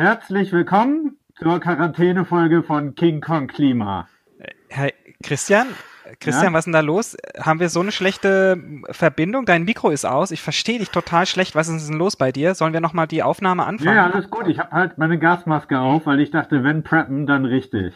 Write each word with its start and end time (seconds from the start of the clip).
Herzlich 0.00 0.50
willkommen 0.50 1.18
zur 1.38 1.60
Quarantänefolge 1.60 2.62
von 2.62 2.94
King 2.94 3.20
Kong 3.20 3.48
Klima. 3.48 4.08
Herr 4.70 4.92
Christian, 5.22 5.66
Christian, 6.20 6.46
ja? 6.46 6.52
was 6.54 6.60
ist 6.60 6.64
denn 6.64 6.72
da 6.72 6.80
los? 6.80 7.18
Haben 7.38 7.60
wir 7.60 7.68
so 7.68 7.80
eine 7.80 7.92
schlechte 7.92 8.56
Verbindung? 8.92 9.44
Dein 9.44 9.64
Mikro 9.64 9.90
ist 9.90 10.06
aus. 10.06 10.30
Ich 10.30 10.40
verstehe 10.40 10.78
dich 10.78 10.88
total 10.88 11.26
schlecht. 11.26 11.54
Was 11.54 11.68
ist 11.68 11.86
denn 11.86 11.98
los 11.98 12.16
bei 12.16 12.32
dir? 12.32 12.54
Sollen 12.54 12.72
wir 12.72 12.80
nochmal 12.80 13.08
die 13.08 13.22
Aufnahme 13.22 13.66
anfangen? 13.66 13.94
Ja, 13.94 14.06
alles 14.06 14.30
gut. 14.30 14.48
Ich 14.48 14.58
habe 14.58 14.70
halt 14.70 14.96
meine 14.96 15.18
Gasmaske 15.18 15.78
auf, 15.78 16.06
weil 16.06 16.20
ich 16.20 16.30
dachte, 16.30 16.64
wenn 16.64 16.82
preppen, 16.82 17.26
dann 17.26 17.44
richtig. 17.44 17.92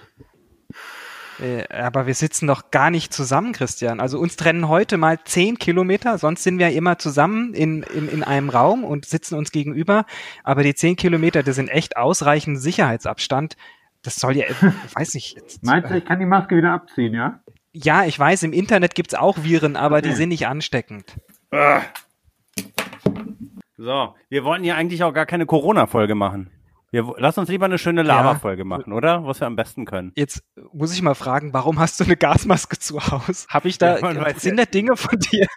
Äh, 1.40 1.66
aber 1.72 2.06
wir 2.06 2.14
sitzen 2.14 2.46
doch 2.46 2.70
gar 2.70 2.90
nicht 2.90 3.12
zusammen, 3.12 3.52
Christian. 3.52 4.00
Also 4.00 4.18
uns 4.18 4.36
trennen 4.36 4.68
heute 4.68 4.96
mal 4.96 5.18
zehn 5.24 5.58
Kilometer, 5.58 6.18
sonst 6.18 6.42
sind 6.42 6.58
wir 6.58 6.68
ja 6.68 6.76
immer 6.76 6.98
zusammen 6.98 7.54
in, 7.54 7.82
in, 7.82 8.08
in 8.08 8.22
einem 8.22 8.50
Raum 8.50 8.84
und 8.84 9.04
sitzen 9.04 9.36
uns 9.36 9.52
gegenüber. 9.52 10.06
Aber 10.44 10.62
die 10.62 10.74
zehn 10.74 10.96
Kilometer, 10.96 11.42
das 11.42 11.56
sind 11.56 11.68
echt 11.68 11.96
ausreichend 11.96 12.60
Sicherheitsabstand. 12.60 13.56
Das 14.02 14.16
soll 14.16 14.36
ja, 14.36 14.46
weiß 14.94 15.14
nicht. 15.14 15.36
Jetzt, 15.36 15.64
Meinst 15.64 15.90
du, 15.90 15.96
ich 15.96 16.04
kann 16.04 16.18
die 16.18 16.26
Maske 16.26 16.56
wieder 16.56 16.72
abziehen, 16.72 17.14
ja? 17.14 17.40
Ja, 17.72 18.04
ich 18.04 18.16
weiß, 18.16 18.44
im 18.44 18.52
Internet 18.52 18.94
gibt's 18.94 19.14
auch 19.14 19.42
Viren, 19.42 19.74
aber 19.74 20.00
die 20.00 20.12
sind 20.12 20.28
nicht 20.28 20.46
ansteckend. 20.46 21.16
Ah. 21.50 21.80
So, 23.76 24.14
wir 24.28 24.44
wollten 24.44 24.62
ja 24.62 24.76
eigentlich 24.76 25.02
auch 25.02 25.12
gar 25.12 25.26
keine 25.26 25.46
Corona-Folge 25.46 26.14
machen. 26.14 26.50
Wir, 26.94 27.12
lass 27.18 27.36
uns 27.38 27.48
lieber 27.48 27.64
eine 27.64 27.76
schöne 27.76 28.04
Lava-Folge 28.04 28.60
ja. 28.60 28.64
machen, 28.64 28.92
oder? 28.92 29.26
Was 29.26 29.40
wir 29.40 29.48
am 29.48 29.56
besten 29.56 29.84
können. 29.84 30.12
Jetzt 30.14 30.44
muss 30.72 30.94
ich 30.94 31.02
mal 31.02 31.16
fragen, 31.16 31.52
warum 31.52 31.80
hast 31.80 31.98
du 31.98 32.04
eine 32.04 32.16
Gasmaske 32.16 32.78
zu 32.78 33.00
Hause? 33.00 33.48
Habe 33.48 33.66
ich 33.66 33.78
da, 33.78 33.98
ja, 33.98 34.38
sind 34.38 34.56
da 34.56 34.64
Dinge 34.64 34.96
von 34.96 35.18
dir, 35.18 35.48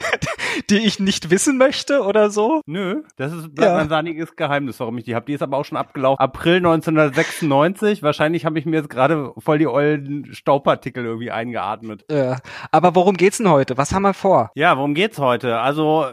die 0.70 0.78
ich 0.78 0.98
nicht 0.98 1.30
wissen 1.30 1.58
möchte 1.58 2.02
oder 2.02 2.30
so? 2.30 2.60
Nö, 2.66 3.02
das 3.16 3.32
ist 3.32 3.50
ja. 3.58 3.74
mein 3.74 3.88
sahniges 3.88 4.36
Geheimnis, 4.36 4.78
warum 4.80 4.98
ich 4.98 5.04
die 5.04 5.14
habe. 5.14 5.26
Die 5.26 5.32
ist 5.32 5.42
aber 5.42 5.56
auch 5.56 5.64
schon 5.64 5.78
abgelaufen. 5.78 6.22
April 6.22 6.56
1996. 6.56 8.02
Wahrscheinlich 8.02 8.44
habe 8.44 8.58
ich 8.58 8.66
mir 8.66 8.76
jetzt 8.76 8.90
gerade 8.90 9.32
voll 9.38 9.58
die 9.58 9.66
ollen 9.66 10.32
Staubpartikel 10.32 11.04
irgendwie 11.04 11.30
eingeatmet. 11.30 12.04
Ja. 12.10 12.38
Aber 12.70 12.94
worum 12.94 13.16
geht's 13.16 13.38
denn 13.38 13.50
heute? 13.50 13.76
Was 13.76 13.92
haben 13.92 14.02
wir 14.02 14.14
vor? 14.14 14.50
Ja, 14.54 14.76
worum 14.76 14.94
geht's 14.94 15.18
heute? 15.18 15.58
Also 15.58 16.06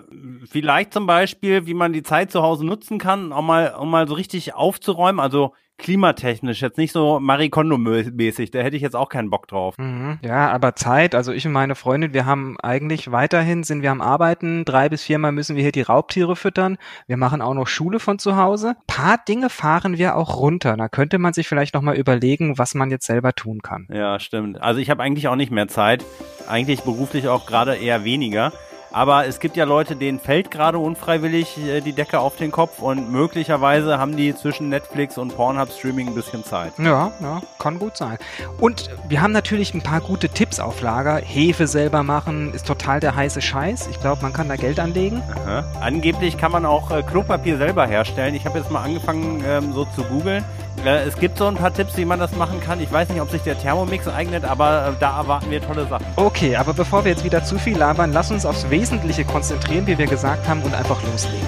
vielleicht 0.49 0.93
zum 0.93 1.05
Beispiel, 1.05 1.65
wie 1.65 1.73
man 1.73 1.93
die 1.93 2.03
Zeit 2.03 2.31
zu 2.31 2.41
Hause 2.41 2.65
nutzen 2.65 2.97
kann, 2.97 3.31
um 3.31 3.45
mal, 3.45 3.75
um 3.79 3.89
mal 3.89 4.07
so 4.07 4.13
richtig 4.13 4.53
aufzuräumen. 4.53 5.19
Also 5.19 5.53
klimatechnisch, 5.79 6.61
jetzt 6.61 6.77
nicht 6.77 6.91
so 6.91 7.19
Marie 7.19 7.49
Kondo-mäßig, 7.49 8.51
da 8.51 8.59
hätte 8.59 8.75
ich 8.75 8.81
jetzt 8.81 8.95
auch 8.95 9.09
keinen 9.09 9.29
Bock 9.29 9.47
drauf. 9.47 9.77
Mhm. 9.77 10.19
Ja, 10.23 10.51
aber 10.51 10.75
Zeit, 10.75 11.15
also 11.15 11.31
ich 11.31 11.45
und 11.45 11.53
meine 11.53 11.75
Freundin, 11.75 12.13
wir 12.13 12.25
haben 12.25 12.57
eigentlich 12.61 13.11
weiterhin, 13.11 13.63
sind 13.63 13.81
wir 13.81 13.91
am 13.91 14.01
Arbeiten, 14.01 14.65
drei 14.65 14.89
bis 14.89 15.03
viermal 15.03 15.31
müssen 15.31 15.55
wir 15.55 15.63
hier 15.63 15.71
die 15.71 15.81
Raubtiere 15.81 16.35
füttern, 16.35 16.77
wir 17.07 17.17
machen 17.17 17.41
auch 17.41 17.53
noch 17.53 17.67
Schule 17.67 17.99
von 17.99 18.19
zu 18.19 18.35
Hause. 18.35 18.75
Ein 18.77 18.85
paar 18.87 19.17
Dinge 19.27 19.49
fahren 19.49 19.97
wir 19.97 20.15
auch 20.15 20.37
runter, 20.37 20.77
da 20.77 20.89
könnte 20.89 21.17
man 21.17 21.33
sich 21.33 21.47
vielleicht 21.47 21.73
nochmal 21.73 21.95
überlegen, 21.95 22.57
was 22.57 22.75
man 22.75 22.91
jetzt 22.91 23.05
selber 23.05 23.33
tun 23.33 23.61
kann. 23.61 23.87
Ja, 23.91 24.19
stimmt. 24.19 24.61
Also 24.61 24.79
ich 24.79 24.89
habe 24.89 25.01
eigentlich 25.01 25.27
auch 25.27 25.35
nicht 25.35 25.51
mehr 25.51 25.67
Zeit, 25.67 26.05
eigentlich 26.47 26.81
beruflich 26.81 27.27
auch 27.27 27.45
gerade 27.45 27.75
eher 27.75 28.03
weniger. 28.03 28.51
Aber 28.91 29.27
es 29.27 29.39
gibt 29.39 29.55
ja 29.55 29.65
Leute, 29.65 29.95
denen 29.95 30.19
fällt 30.19 30.51
gerade 30.51 30.79
unfreiwillig 30.79 31.57
äh, 31.57 31.81
die 31.81 31.93
Decke 31.93 32.19
auf 32.19 32.35
den 32.35 32.51
Kopf 32.51 32.79
und 32.79 33.11
möglicherweise 33.11 33.99
haben 33.99 34.17
die 34.17 34.35
zwischen 34.35 34.69
Netflix 34.69 35.17
und 35.17 35.35
Pornhub 35.35 35.71
Streaming 35.71 36.07
ein 36.07 36.15
bisschen 36.15 36.43
Zeit. 36.43 36.73
Ja, 36.77 37.11
ja, 37.21 37.41
kann 37.59 37.79
gut 37.79 37.97
sein. 37.97 38.17
Und 38.59 38.89
wir 39.07 39.21
haben 39.21 39.31
natürlich 39.31 39.73
ein 39.73 39.81
paar 39.81 40.01
gute 40.01 40.29
Tipps 40.29 40.59
auf 40.59 40.81
Lager. 40.81 41.17
Hefe 41.17 41.67
selber 41.67 42.03
machen 42.03 42.53
ist 42.53 42.65
total 42.65 42.99
der 42.99 43.15
heiße 43.15 43.41
Scheiß. 43.41 43.87
Ich 43.87 43.99
glaube, 43.99 44.21
man 44.21 44.33
kann 44.33 44.49
da 44.49 44.55
Geld 44.55 44.79
anlegen. 44.79 45.21
Aha. 45.35 45.63
Angeblich 45.81 46.37
kann 46.37 46.51
man 46.51 46.65
auch 46.65 46.91
äh, 46.91 47.03
Klopapier 47.03 47.57
selber 47.57 47.85
herstellen. 47.85 48.33
Ich 48.33 48.45
habe 48.45 48.59
jetzt 48.59 48.71
mal 48.71 48.83
angefangen, 48.83 49.43
ähm, 49.45 49.73
so 49.73 49.85
zu 49.95 50.03
googeln. 50.03 50.43
Äh, 50.85 51.07
es 51.07 51.17
gibt 51.17 51.37
so 51.37 51.45
ein 51.47 51.55
paar 51.55 51.73
Tipps, 51.73 51.97
wie 51.97 52.05
man 52.05 52.19
das 52.19 52.35
machen 52.35 52.59
kann. 52.61 52.79
Ich 52.79 52.91
weiß 52.91 53.09
nicht, 53.09 53.21
ob 53.21 53.29
sich 53.29 53.41
der 53.41 53.57
Thermomix 53.59 54.07
eignet, 54.07 54.45
aber 54.45 54.89
äh, 54.89 54.99
da 54.99 55.17
erwarten 55.17 55.51
wir 55.51 55.61
tolle 55.61 55.85
Sachen. 55.87 56.05
Okay, 56.15 56.55
aber 56.55 56.73
bevor 56.73 57.03
wir 57.03 57.11
jetzt 57.11 57.23
wieder 57.23 57.43
zu 57.43 57.57
viel 57.57 57.77
labern, 57.77 58.13
lass 58.13 58.31
uns 58.31 58.45
aufs 58.45 58.69
Wesentliche 58.69 59.25
konzentrieren, 59.25 59.87
wie 59.87 59.97
wir 59.97 60.07
gesagt 60.07 60.47
haben, 60.47 60.61
und 60.61 60.73
einfach 60.73 61.01
loslegen. 61.03 61.47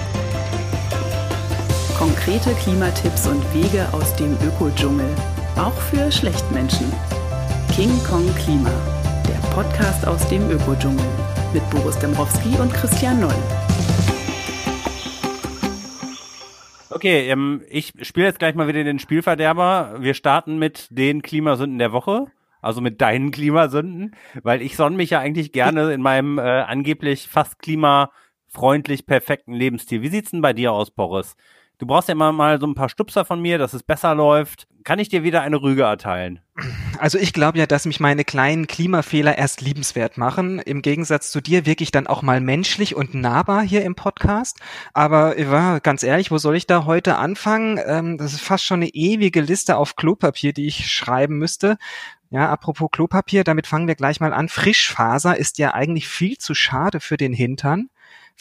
Konkrete 1.98 2.50
Klimatipps 2.54 3.26
und 3.28 3.42
Wege 3.54 3.86
aus 3.92 4.14
dem 4.16 4.36
Ökodschungel. 4.44 5.06
Auch 5.56 5.74
für 5.90 6.10
Schlechtmenschen. 6.10 6.92
King 7.74 7.92
Kong 8.04 8.28
Klima. 8.34 8.70
Der 9.28 9.48
Podcast 9.54 10.06
aus 10.06 10.26
dem 10.28 10.50
Ökodschungel. 10.50 11.06
Mit 11.52 11.68
Boris 11.70 11.98
Dembrowski 11.98 12.56
und 12.60 12.72
Christian 12.74 13.20
Noll. 13.20 13.61
Okay, 17.02 17.28
ähm, 17.30 17.64
ich 17.68 17.92
spiele 18.02 18.26
jetzt 18.26 18.38
gleich 18.38 18.54
mal 18.54 18.68
wieder 18.68 18.84
den 18.84 19.00
Spielverderber. 19.00 19.96
Wir 19.98 20.14
starten 20.14 20.60
mit 20.60 20.86
den 20.90 21.20
Klimasünden 21.20 21.80
der 21.80 21.90
Woche. 21.90 22.26
Also 22.60 22.80
mit 22.80 23.00
deinen 23.00 23.32
Klimasünden, 23.32 24.14
weil 24.44 24.62
ich 24.62 24.76
sonne 24.76 24.96
mich 24.96 25.10
ja 25.10 25.18
eigentlich 25.18 25.50
gerne 25.50 25.92
in 25.92 26.00
meinem 26.00 26.38
äh, 26.38 26.42
angeblich 26.42 27.26
fast 27.26 27.58
klimafreundlich 27.58 29.04
perfekten 29.04 29.52
Lebensstil. 29.52 30.02
Wie 30.02 30.10
sieht's 30.10 30.30
denn 30.30 30.42
bei 30.42 30.52
dir 30.52 30.70
aus, 30.70 30.92
Boris? 30.92 31.34
Du 31.82 31.88
brauchst 31.88 32.06
ja 32.06 32.12
immer 32.12 32.30
mal 32.30 32.60
so 32.60 32.66
ein 32.68 32.76
paar 32.76 32.88
Stupser 32.88 33.24
von 33.24 33.42
mir, 33.42 33.58
dass 33.58 33.74
es 33.74 33.82
besser 33.82 34.14
läuft. 34.14 34.68
Kann 34.84 35.00
ich 35.00 35.08
dir 35.08 35.24
wieder 35.24 35.42
eine 35.42 35.60
Rüge 35.60 35.82
erteilen? 35.82 36.38
Also 36.98 37.18
ich 37.18 37.32
glaube 37.32 37.58
ja, 37.58 37.66
dass 37.66 37.86
mich 37.86 37.98
meine 37.98 38.22
kleinen 38.22 38.68
Klimafehler 38.68 39.36
erst 39.36 39.62
liebenswert 39.62 40.16
machen. 40.16 40.60
Im 40.60 40.82
Gegensatz 40.82 41.32
zu 41.32 41.40
dir 41.40 41.66
wirklich 41.66 41.90
dann 41.90 42.06
auch 42.06 42.22
mal 42.22 42.40
menschlich 42.40 42.94
und 42.94 43.14
nahbar 43.14 43.62
hier 43.62 43.82
im 43.82 43.96
Podcast. 43.96 44.60
Aber 44.94 45.36
ja, 45.36 45.80
ganz 45.80 46.04
ehrlich, 46.04 46.30
wo 46.30 46.38
soll 46.38 46.54
ich 46.54 46.68
da 46.68 46.84
heute 46.84 47.16
anfangen? 47.16 47.80
Ähm, 47.84 48.16
das 48.16 48.32
ist 48.32 48.42
fast 48.42 48.64
schon 48.64 48.78
eine 48.78 48.90
ewige 48.90 49.40
Liste 49.40 49.76
auf 49.76 49.96
Klopapier, 49.96 50.52
die 50.52 50.68
ich 50.68 50.88
schreiben 50.88 51.36
müsste. 51.36 51.78
Ja, 52.30 52.48
apropos 52.48 52.92
Klopapier, 52.92 53.42
damit 53.42 53.66
fangen 53.66 53.88
wir 53.88 53.96
gleich 53.96 54.20
mal 54.20 54.32
an. 54.32 54.48
Frischfaser 54.48 55.36
ist 55.36 55.58
ja 55.58 55.74
eigentlich 55.74 56.06
viel 56.06 56.38
zu 56.38 56.54
schade 56.54 57.00
für 57.00 57.16
den 57.16 57.32
Hintern 57.32 57.88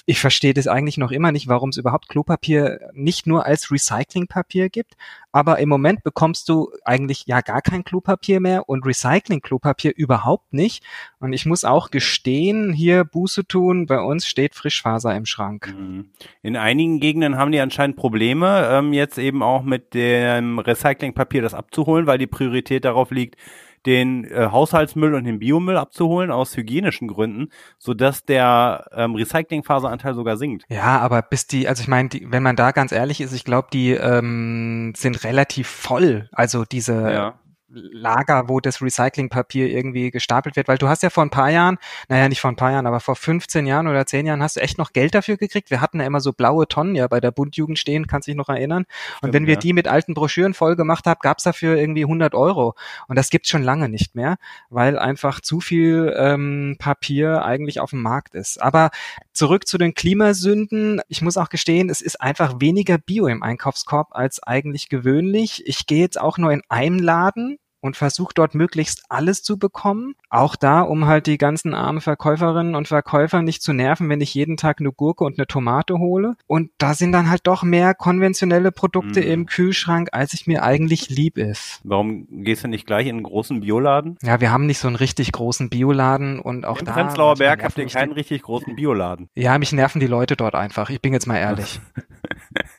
ich 0.06 0.19
verstehe 0.19 0.53
das 0.53 0.68
eigentlich 0.68 0.97
noch 0.97 1.12
immer 1.12 1.31
nicht, 1.31 1.47
warum 1.47 1.69
es 1.69 1.78
überhaupt 1.78 2.09
Klopapier 2.09 2.79
nicht 2.94 3.28
nur 3.28 3.46
als 3.46 3.72
Recyclingpapier 3.72 4.69
gibt, 4.69 4.96
aber 5.31 5.59
im 5.59 5.69
Moment 5.69 6.03
bekommst 6.03 6.50
du 6.50 6.72
eigentlich 6.84 7.25
ja 7.28 7.41
gar 7.41 7.62
kein 7.62 7.84
Klopapier 7.84 8.40
mehr 8.40 8.68
und 8.68 8.85
Recycling-Klopapier 8.85 9.94
überhaupt 9.96 10.53
nicht. 10.53 10.84
Und 11.19 11.34
ich 11.34 11.46
muss 11.46 11.63
auch 11.63 11.91
gestehen, 11.91 12.74
hier 12.74 13.03
Buße 13.03 13.46
tun, 13.47 13.85
bei 13.85 14.00
uns 14.00 14.25
steht 14.28 14.56
Frischfaser 14.56 15.16
im 15.16 15.25
Schrank. 15.25 15.74
Mhm. 15.78 16.09
In 16.41 16.58
einigen 16.58 17.00
Gegenden 17.00 17.38
haben 17.38 17.52
die 17.52 17.59
anscheinend 17.59 17.96
Probleme, 17.96 18.68
ähm, 18.72 18.94
jetzt 18.94 19.18
eben 19.18 19.44
auch 19.44 19.63
mit 19.63 19.94
dem 19.94 20.59
Recyclingpapier 20.59 21.41
das 21.41 21.53
abzuholen, 21.53 22.08
weil 22.08 22.18
die 22.18 22.28
Priorität 22.28 22.85
darauf 22.85 23.12
liegt, 23.12 23.38
den 23.86 24.25
äh, 24.25 24.50
Haushaltsmüll 24.52 25.16
und 25.16 25.24
den 25.24 25.40
Biomüll 25.40 25.78
abzuholen 25.78 26.31
aus 26.31 26.56
hygienischen 26.56 27.08
Gründen, 27.08 27.50
so 27.78 27.94
dass 27.94 28.25
der 28.25 28.86
ähm, 28.94 29.16
Recyclingfaseranteil 29.16 30.14
sogar 30.14 30.38
sinkt. 30.38 30.66
Ja, 30.69 31.00
aber 31.00 31.22
bis 31.22 31.47
die, 31.47 31.68
also 31.68 31.81
ich 31.81 31.88
meine, 31.88 32.09
wenn 32.25 32.44
man 32.44 32.56
da 32.56 32.72
ganz 32.72 32.91
ehrlich 32.91 33.22
ist, 33.22 33.34
ich 33.34 33.44
glaube, 33.44 33.70
die 33.74 33.91
ähm, 33.91 34.94
sind 34.96 35.24
relativ 35.24 35.68
voll. 35.68 36.30
Also 36.31 36.66
diese 36.66 37.12
ja. 37.12 37.34
Lager, 37.74 38.50
wo 38.50 38.59
das 38.59 38.82
Recyclingpapier 38.82 39.70
irgendwie 39.70 40.12
gestapelt 40.12 40.56
wird, 40.56 40.68
weil 40.68 40.78
du 40.78 40.88
hast 40.88 41.04
ja 41.04 41.09
vor 41.09 41.24
ein 41.24 41.30
paar 41.30 41.50
Jahren, 41.50 41.78
naja, 42.09 42.28
nicht 42.28 42.42
vor 42.42 42.52
ein 42.52 42.56
paar 42.56 42.72
Jahren, 42.72 42.86
aber 42.86 43.00
vor 43.00 43.16
15 43.16 43.66
Jahren 43.66 43.88
oder 43.88 44.06
10 44.06 44.26
Jahren 44.26 44.44
hast 44.44 44.58
du 44.58 44.62
echt 44.62 44.78
noch 44.78 44.92
Geld 44.94 45.16
dafür 45.16 45.38
gekriegt. 45.38 45.72
Wir 45.72 45.82
hatten 45.82 46.00
ja 46.00 46.06
immer 46.06 46.20
so 46.20 46.34
blaue 46.34 46.68
Tonnen 46.68 46.96
ja 46.96 47.08
bei 47.08 47.20
der 47.20 47.32
Bundjugend 47.32 47.80
stehen, 47.80 48.08
kannst 48.08 48.28
dich 48.28 48.36
noch 48.36 48.50
erinnern. 48.50 48.86
Stimmt, 48.90 49.24
und 49.24 49.34
wenn 49.34 49.48
wir 49.48 49.56
ja. 49.56 49.59
die 49.59 49.74
mit 49.74 49.88
alten 49.88 50.14
Broschüren 50.14 50.54
voll 50.54 50.76
gemacht 50.76 51.06
haben, 51.06 51.20
gab's 51.22 51.44
dafür 51.44 51.78
irgendwie 51.78 52.04
100 52.04 52.36
Euro. 52.36 52.76
Und 53.08 53.16
das 53.16 53.30
gibt's 53.30 53.50
schon 53.50 53.64
lange 53.64 53.88
nicht 53.88 54.16
mehr, 54.16 54.38
weil 54.70 55.00
einfach 55.00 55.40
zu 55.40 55.62
viel 55.62 56.14
ähm, 56.18 56.76
Papier 56.78 57.46
eigentlich 57.46 57.80
auf 57.80 57.92
dem 57.92 58.02
Markt 58.02 58.36
ist. 58.36 58.62
Aber 58.62 58.92
zurück 59.34 59.68
zu 59.68 59.78
den 59.78 59.94
Klimasünden. 59.94 61.02
Ich 61.08 61.22
muss 61.22 61.38
auch 61.38 61.50
gestehen, 61.50 61.90
es 61.90 62.02
ist 62.02 62.20
einfach 62.20 62.56
weniger 62.59 62.98
Bio 62.98 63.28
im 63.28 63.44
Einkaufskorb 63.44 64.09
als 64.12 64.44
eigentlich 64.44 64.90
gewöhnlich. 64.90 65.64
Ich 65.66 65.85
gehe 65.88 66.02
jetzt 66.02 66.20
auch 66.20 66.38
nur 66.38 66.52
in 66.52 66.62
einem 66.70 67.00
Laden 67.00 67.58
und 67.81 67.97
versucht 67.97 68.37
dort 68.37 68.55
möglichst 68.55 69.03
alles 69.09 69.43
zu 69.43 69.57
bekommen. 69.57 70.16
Auch 70.29 70.55
da, 70.55 70.81
um 70.81 71.07
halt 71.07 71.28
die 71.28 71.37
ganzen 71.37 71.73
armen 71.73 71.99
Verkäuferinnen 71.99 72.75
und 72.75 72.87
Verkäufer 72.87 73.41
nicht 73.41 73.61
zu 73.61 73.73
nerven, 73.73 74.07
wenn 74.09 74.22
ich 74.22 74.33
jeden 74.33 74.55
Tag 74.55 74.79
eine 74.79 74.91
Gurke 74.91 75.23
und 75.23 75.37
eine 75.37 75.47
Tomate 75.47 75.97
hole. 75.97 76.35
Und 76.47 76.72
da 76.78 76.93
sind 76.93 77.11
dann 77.11 77.29
halt 77.29 77.41
doch 77.47 77.63
mehr 77.63 77.93
konventionelle 77.93 78.72
Produkte 78.72 79.22
mhm. 79.22 79.28
im 79.28 79.45
Kühlschrank, 79.47 80.09
als 80.11 80.33
ich 80.33 80.47
mir 80.47 80.63
eigentlich 80.63 81.09
lieb 81.09 81.37
ist. 81.37 81.81
Warum 81.83 82.28
gehst 82.29 82.63
du 82.63 82.67
nicht 82.67 82.85
gleich 82.85 83.07
in 83.07 83.17
einen 83.17 83.23
großen 83.23 83.61
Bioladen? 83.61 84.17
Ja, 84.22 84.39
wir 84.39 84.51
haben 84.51 84.67
nicht 84.67 84.79
so 84.79 84.87
einen 84.87 84.95
richtig 84.95 85.31
großen 85.31 85.69
Bioladen 85.69 86.39
und 86.39 86.66
auch 86.66 86.79
Im 86.79 86.85
da. 86.85 86.93
Prenzlauer 86.93 87.35
Berg 87.35 87.63
habt 87.63 87.78
ihr 87.78 87.87
keinen 87.87 88.13
richtig 88.13 88.43
großen 88.43 88.75
Bioladen. 88.75 89.29
Ja, 89.35 89.57
mich 89.57 89.72
nerven 89.72 89.99
die 89.99 90.07
Leute 90.07 90.35
dort 90.35 90.55
einfach. 90.55 90.89
Ich 90.89 91.01
bin 91.01 91.13
jetzt 91.13 91.28
mal 91.28 91.37
ehrlich. 91.37 91.79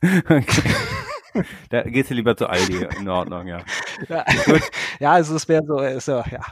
okay. 0.24 0.62
da 1.70 1.82
gehst 1.82 2.10
du 2.10 2.14
lieber 2.14 2.36
zu 2.36 2.46
Aldi, 2.46 2.86
in 2.98 3.08
Ordnung, 3.08 3.46
ja. 3.46 3.62
Ja, 4.08 4.24
ja 5.00 5.12
also 5.12 5.34
es 5.36 5.48
wäre 5.48 5.64
so, 5.66 5.98
so, 6.00 6.22
ja, 6.30 6.42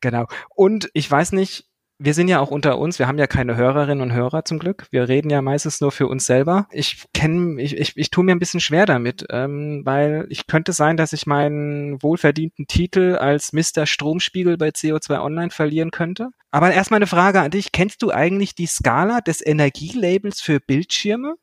genau. 0.00 0.26
Und 0.54 0.90
ich 0.94 1.10
weiß 1.10 1.32
nicht, 1.32 1.66
wir 1.98 2.12
sind 2.12 2.26
ja 2.26 2.40
auch 2.40 2.50
unter 2.50 2.78
uns, 2.78 2.98
wir 2.98 3.06
haben 3.06 3.18
ja 3.18 3.28
keine 3.28 3.56
Hörerinnen 3.56 4.02
und 4.02 4.12
Hörer 4.12 4.44
zum 4.44 4.58
Glück. 4.58 4.86
Wir 4.90 5.08
reden 5.08 5.30
ja 5.30 5.42
meistens 5.42 5.80
nur 5.80 5.92
für 5.92 6.08
uns 6.08 6.26
selber. 6.26 6.66
Ich 6.72 7.04
kenne, 7.14 7.62
ich, 7.62 7.76
ich, 7.76 7.96
ich 7.96 8.10
tue 8.10 8.24
mir 8.24 8.32
ein 8.32 8.40
bisschen 8.40 8.60
schwer 8.60 8.84
damit, 8.84 9.24
ähm, 9.30 9.82
weil 9.84 10.26
ich 10.28 10.48
könnte 10.48 10.72
sein, 10.72 10.96
dass 10.96 11.12
ich 11.12 11.26
meinen 11.26 12.02
wohlverdienten 12.02 12.66
Titel 12.66 13.16
als 13.16 13.52
Mr. 13.52 13.86
Stromspiegel 13.86 14.56
bei 14.56 14.70
CO2 14.70 15.20
Online 15.20 15.50
verlieren 15.50 15.92
könnte. 15.92 16.30
Aber 16.50 16.72
erstmal 16.72 16.98
eine 16.98 17.06
Frage 17.06 17.40
an 17.40 17.52
dich. 17.52 17.70
Kennst 17.70 18.02
du 18.02 18.10
eigentlich 18.10 18.56
die 18.56 18.66
Skala 18.66 19.20
des 19.20 19.44
Energielabels 19.44 20.40
für 20.40 20.58
Bildschirme? 20.58 21.36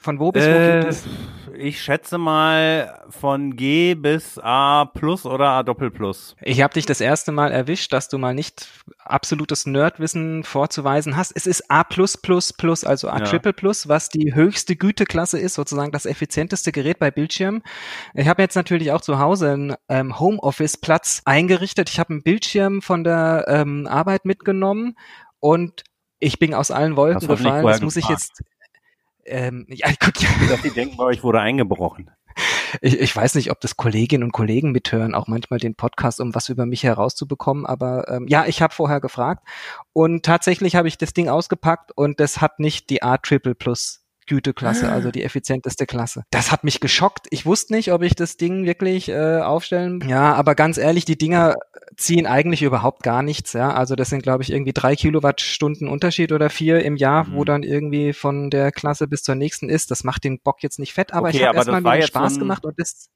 Von 0.00 0.18
wo 0.18 0.32
bis 0.32 0.44
wo 0.44 0.48
Äh, 0.48 0.80
geht 0.80 0.90
es? 0.90 1.04
Ich 1.58 1.82
schätze 1.82 2.18
mal 2.18 3.04
von 3.10 3.56
G 3.56 3.94
bis 3.94 4.38
A 4.38 4.84
plus 4.86 5.26
oder 5.26 5.50
A 5.50 5.62
Doppel 5.62 5.90
plus. 5.90 6.36
Ich 6.42 6.62
habe 6.62 6.74
dich 6.74 6.86
das 6.86 7.00
erste 7.00 7.32
Mal 7.32 7.50
erwischt, 7.50 7.92
dass 7.92 8.08
du 8.08 8.18
mal 8.18 8.34
nicht 8.34 8.68
absolutes 8.98 9.66
Nerdwissen 9.66 10.44
vorzuweisen 10.44 11.16
hast. 11.16 11.32
Es 11.34 11.46
ist 11.46 11.70
A+++, 11.70 11.84
also 12.86 13.08
A 13.08 13.18
Ja. 13.18 13.24
Triple 13.24 13.52
Plus, 13.52 13.88
was 13.88 14.08
die 14.08 14.34
höchste 14.34 14.76
Güteklasse 14.76 15.38
ist, 15.38 15.54
sozusagen 15.54 15.92
das 15.92 16.06
effizienteste 16.06 16.72
Gerät 16.72 16.98
bei 16.98 17.10
Bildschirmen. 17.10 17.62
Ich 18.14 18.28
habe 18.28 18.42
jetzt 18.42 18.54
natürlich 18.54 18.92
auch 18.92 19.00
zu 19.00 19.18
Hause 19.18 19.52
einen 19.52 19.74
ähm, 19.88 20.18
Homeoffice-Platz 20.18 21.22
eingerichtet. 21.24 21.90
Ich 21.90 21.98
habe 21.98 22.10
einen 22.10 22.22
Bildschirm 22.22 22.82
von 22.82 23.04
der 23.04 23.44
ähm, 23.48 23.86
Arbeit 23.86 24.24
mitgenommen 24.24 24.96
und 25.40 25.84
ich 26.20 26.38
bin 26.38 26.54
aus 26.54 26.70
allen 26.70 26.96
Wolken 26.96 27.26
gefallen. 27.26 27.66
Das 27.66 27.80
muss 27.80 27.96
ich 27.96 28.06
gefragt? 28.06 28.22
jetzt. 28.38 28.42
Ähm, 29.28 29.66
ja, 29.68 29.88
gut, 30.00 30.20
ja. 30.20 30.28
Dass 30.48 30.62
die 30.62 30.70
denken, 30.70 30.96
bei 30.96 31.04
euch 31.04 31.22
wurde 31.22 31.40
eingebrochen. 31.40 32.10
Ich, 32.82 32.98
ich 32.98 33.16
weiß 33.16 33.34
nicht, 33.34 33.50
ob 33.50 33.60
das 33.60 33.76
Kolleginnen 33.76 34.24
und 34.24 34.32
Kollegen 34.32 34.72
mithören, 34.72 35.14
auch 35.14 35.26
manchmal 35.26 35.58
den 35.58 35.74
Podcast, 35.74 36.20
um 36.20 36.34
was 36.34 36.48
über 36.48 36.66
mich 36.66 36.82
herauszubekommen. 36.82 37.66
Aber 37.66 38.08
ähm, 38.08 38.26
ja, 38.28 38.46
ich 38.46 38.62
habe 38.62 38.74
vorher 38.74 39.00
gefragt 39.00 39.46
und 39.92 40.24
tatsächlich 40.24 40.76
habe 40.76 40.88
ich 40.88 40.98
das 40.98 41.14
Ding 41.14 41.28
ausgepackt 41.28 41.92
und 41.96 42.20
das 42.20 42.40
hat 42.40 42.60
nicht 42.60 42.90
die 42.90 43.02
A 43.02 43.16
Triple 43.16 43.54
Plus 43.54 44.04
Güteklasse, 44.28 44.90
also 44.92 45.10
die 45.10 45.24
effizienteste 45.24 45.86
Klasse. 45.86 46.22
Das 46.30 46.52
hat 46.52 46.62
mich 46.62 46.78
geschockt. 46.80 47.26
Ich 47.30 47.44
wusste 47.46 47.74
nicht, 47.74 47.92
ob 47.92 48.02
ich 48.02 48.14
das 48.14 48.36
Ding 48.36 48.64
wirklich 48.64 49.08
äh, 49.08 49.40
aufstellen. 49.40 50.04
Ja, 50.06 50.34
aber 50.34 50.54
ganz 50.54 50.78
ehrlich, 50.78 51.04
die 51.04 51.18
Dinger 51.18 51.56
ziehen 51.96 52.26
eigentlich 52.26 52.62
überhaupt 52.62 53.02
gar 53.02 53.22
nichts. 53.22 53.54
Ja, 53.54 53.72
also 53.72 53.96
das 53.96 54.10
sind 54.10 54.22
glaube 54.22 54.42
ich 54.44 54.52
irgendwie 54.52 54.72
drei 54.72 54.94
Kilowattstunden 54.94 55.88
Unterschied 55.88 56.30
oder 56.32 56.50
vier 56.50 56.84
im 56.84 56.96
Jahr, 56.96 57.26
wo 57.32 57.40
Mhm. 57.40 57.44
dann 57.46 57.62
irgendwie 57.64 58.12
von 58.12 58.50
der 58.50 58.70
Klasse 58.70 59.08
bis 59.08 59.22
zur 59.22 59.34
nächsten 59.34 59.68
ist. 59.68 59.90
Das 59.90 60.04
macht 60.04 60.22
den 60.24 60.38
Bock 60.40 60.62
jetzt 60.62 60.78
nicht 60.78 60.92
fett, 60.92 61.12
aber 61.12 61.28
Okay, 61.28 61.38
ich 61.38 61.44
habe 61.44 61.56
erstmal 61.56 61.82
wieder 61.82 62.06
Spaß 62.06 62.34
ein- 62.34 62.38
gemacht 62.38 62.64
und 62.64 62.78
das 62.78 63.08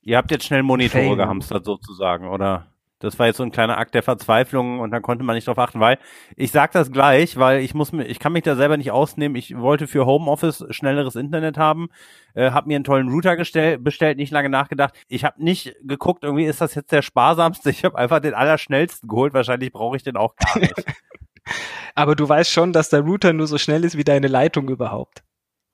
Ihr 0.00 0.16
habt 0.16 0.30
jetzt 0.30 0.44
schnell 0.46 0.62
Monitore 0.62 1.02
Fail. 1.04 1.16
gehamstert 1.16 1.64
sozusagen, 1.66 2.28
oder? 2.28 2.66
Das 3.00 3.16
war 3.18 3.26
jetzt 3.26 3.36
so 3.36 3.44
ein 3.44 3.52
kleiner 3.52 3.78
Akt 3.78 3.94
der 3.94 4.02
Verzweiflung 4.02 4.80
und 4.80 4.90
dann 4.90 5.02
konnte 5.02 5.22
man 5.24 5.36
nicht 5.36 5.46
drauf 5.46 5.58
achten, 5.58 5.78
weil 5.78 5.98
ich 6.34 6.50
sag 6.50 6.72
das 6.72 6.90
gleich, 6.90 7.36
weil 7.36 7.60
ich 7.60 7.72
muss 7.72 7.92
mir, 7.92 8.04
ich 8.06 8.18
kann 8.18 8.32
mich 8.32 8.42
da 8.42 8.56
selber 8.56 8.76
nicht 8.76 8.90
ausnehmen. 8.90 9.36
Ich 9.36 9.56
wollte 9.56 9.86
für 9.86 10.04
Homeoffice 10.04 10.64
schnelleres 10.70 11.14
Internet 11.14 11.58
haben, 11.58 11.90
äh, 12.34 12.50
habe 12.50 12.66
mir 12.66 12.74
einen 12.74 12.84
tollen 12.84 13.08
Router 13.08 13.36
gestell, 13.36 13.78
bestellt, 13.78 14.18
nicht 14.18 14.32
lange 14.32 14.48
nachgedacht. 14.48 14.94
Ich 15.06 15.24
habe 15.24 15.42
nicht 15.42 15.76
geguckt, 15.82 16.24
irgendwie 16.24 16.44
ist 16.46 16.60
das 16.60 16.74
jetzt 16.74 16.90
der 16.90 17.02
sparsamste. 17.02 17.70
Ich 17.70 17.84
habe 17.84 17.96
einfach 17.96 18.18
den 18.20 18.34
allerschnellsten 18.34 19.08
geholt. 19.08 19.32
Wahrscheinlich 19.32 19.70
brauche 19.72 19.96
ich 19.96 20.02
den 20.02 20.16
auch 20.16 20.34
gar 20.34 20.58
nicht. 20.58 20.74
Aber 21.94 22.14
du 22.16 22.28
weißt 22.28 22.50
schon, 22.50 22.72
dass 22.72 22.90
der 22.90 23.00
Router 23.00 23.32
nur 23.32 23.46
so 23.46 23.58
schnell 23.58 23.84
ist 23.84 23.96
wie 23.96 24.04
deine 24.04 24.26
Leitung 24.26 24.68
überhaupt. 24.68 25.22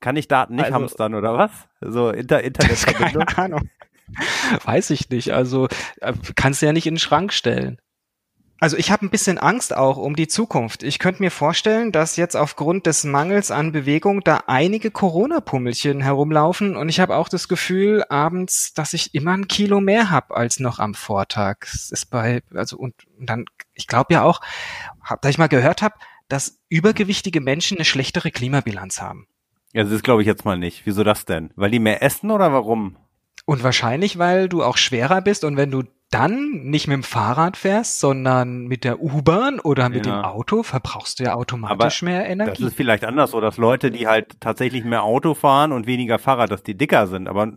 Kann 0.01 0.17
ich 0.17 0.29
Daten 0.29 0.57
nicht 0.57 0.67
Also- 0.67 0.75
hamstern 0.77 1.15
oder 1.15 1.37
was? 1.39 1.51
So 1.81 2.11
Inter 2.11 2.43
Internetverbindung. 2.43 3.25
Keine 3.27 3.57
Ahnung. 3.57 3.71
Weiß 4.65 4.91
ich 4.91 5.09
nicht. 5.11 5.33
Also 5.33 5.69
äh, 6.01 6.13
kannst 6.37 6.63
du 6.63 6.67
ja 6.67 6.73
nicht 6.73 6.87
in 6.87 6.95
den 6.95 7.01
Schrank 7.01 7.33
stellen. 7.33 7.79
Also 8.61 8.77
ich 8.77 8.91
habe 8.91 9.05
ein 9.05 9.11
bisschen 9.11 9.37
Angst 9.37 9.77
auch 9.77 9.97
um 9.97 10.17
die 10.17 10.29
Zukunft. 10.29 10.85
Ich 10.85 10.99
könnte 10.99 11.23
mir 11.23 11.31
vorstellen, 11.31 11.93
dass 11.93 12.17
jetzt 12.17 12.37
aufgrund 12.37 12.87
des 12.87 13.05
Mangels 13.05 13.51
an 13.51 13.73
Bewegung 13.73 14.23
da 14.23 14.45
einige 14.47 14.91
Corona-Pummelchen 14.91 16.01
herumlaufen 16.01 16.77
und 16.77 16.89
ich 16.89 17.01
habe 17.01 17.17
auch 17.17 17.29
das 17.29 17.49
Gefühl 17.49 18.05
abends, 18.09 18.73
dass 18.73 18.95
ich 18.95 19.15
immer 19.15 19.33
ein 19.33 19.49
Kilo 19.49 19.81
mehr 19.81 20.11
habe 20.11 20.37
als 20.37 20.61
noch 20.61 20.79
am 20.79 20.95
Vortag. 20.95 21.57
Es 21.65 21.91
ist 21.91 22.07
bei 22.07 22.43
also 22.55 22.79
und, 22.79 22.95
und 23.19 23.29
dann 23.29 23.45
ich 23.75 23.87
glaube 23.87 24.15
ja 24.15 24.23
auch, 24.23 24.41
hab, 25.03 25.21
da 25.21 25.29
ich 25.29 25.37
mal 25.37 25.49
gehört 25.49 25.83
habe, 25.83 25.97
dass 26.29 26.61
übergewichtige 26.69 27.41
Menschen 27.41 27.77
eine 27.77 27.85
schlechtere 27.85 28.31
Klimabilanz 28.31 29.03
haben. 29.03 29.27
Ja, 29.75 29.83
das 29.83 30.03
glaube 30.03 30.23
ich 30.23 30.27
jetzt 30.27 30.45
mal 30.45 30.57
nicht. 30.57 30.87
Wieso 30.87 31.03
das 31.03 31.25
denn? 31.25 31.51
Weil 31.57 31.73
die 31.73 31.81
mehr 31.81 32.03
essen 32.03 32.31
oder 32.31 32.53
warum? 32.53 32.97
Und 33.47 33.63
wahrscheinlich, 33.63 34.19
weil 34.19 34.49
du 34.49 34.63
auch 34.63 34.77
schwerer 34.79 35.21
bist 35.21 35.45
und 35.45 35.57
wenn 35.57 35.71
du 35.71 35.83
dann 36.11 36.51
nicht 36.65 36.87
mit 36.87 36.95
dem 36.95 37.03
Fahrrad 37.03 37.57
fährst, 37.57 37.99
sondern 37.99 38.67
mit 38.67 38.85
der 38.85 39.01
U-Bahn 39.03 39.59
oder 39.59 39.89
mit 39.89 40.07
Ja. 40.07 40.21
dem 40.21 40.25
Auto, 40.25 40.63
verbrauchst 40.63 41.19
du 41.19 41.25
ja 41.25 41.35
automatisch 41.35 42.03
mehr 42.03 42.21
Das 42.23 42.31
Energie. 42.31 42.65
ist 42.67 42.77
vielleicht 42.77 43.05
anders 43.05 43.33
so, 43.33 43.41
dass 43.41 43.57
Leute, 43.57 43.91
die 43.91 44.07
halt 44.07 44.41
tatsächlich 44.41 44.85
mehr 44.85 45.03
Auto 45.03 45.35
fahren 45.35 45.73
und 45.73 45.87
weniger 45.87 46.19
Fahrrad, 46.19 46.51
dass 46.53 46.63
die 46.63 46.77
dicker 46.77 47.07
sind. 47.09 47.27
Aber 47.29 47.53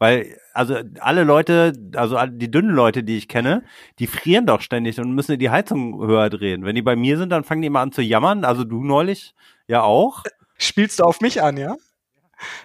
weil, 0.00 0.36
also 0.52 0.76
alle 0.98 1.22
Leute, 1.22 1.72
also 1.94 2.18
die 2.26 2.50
dünnen 2.50 2.74
Leute, 2.74 3.04
die 3.04 3.16
ich 3.16 3.28
kenne, 3.28 3.62
die 4.00 4.08
frieren 4.08 4.46
doch 4.46 4.60
ständig 4.60 4.98
und 4.98 5.12
müssen 5.14 5.38
die 5.38 5.50
Heizung 5.50 6.04
höher 6.04 6.28
drehen. 6.30 6.64
Wenn 6.64 6.74
die 6.74 6.82
bei 6.82 6.96
mir 6.96 7.16
sind, 7.16 7.30
dann 7.30 7.44
fangen 7.44 7.62
die 7.62 7.68
immer 7.68 7.80
an 7.80 7.92
zu 7.92 8.02
jammern. 8.02 8.44
Also 8.44 8.64
du 8.64 8.82
neulich 8.82 9.34
ja 9.68 9.82
auch. 9.82 10.24
Spielst 10.58 10.98
du 10.98 11.04
auf 11.04 11.20
mich 11.20 11.40
an, 11.42 11.56
ja? 11.56 11.76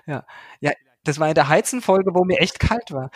Ja. 0.08 0.26
Ja, 0.60 0.72
das 1.10 1.20
war 1.20 1.28
in 1.28 1.36
der 1.36 1.50
Heizenfolge, 1.50 2.12
wo 2.14 2.24
mir 2.24 2.40
echt 2.40 2.60
kalt 2.60 2.92
war. 2.92 3.12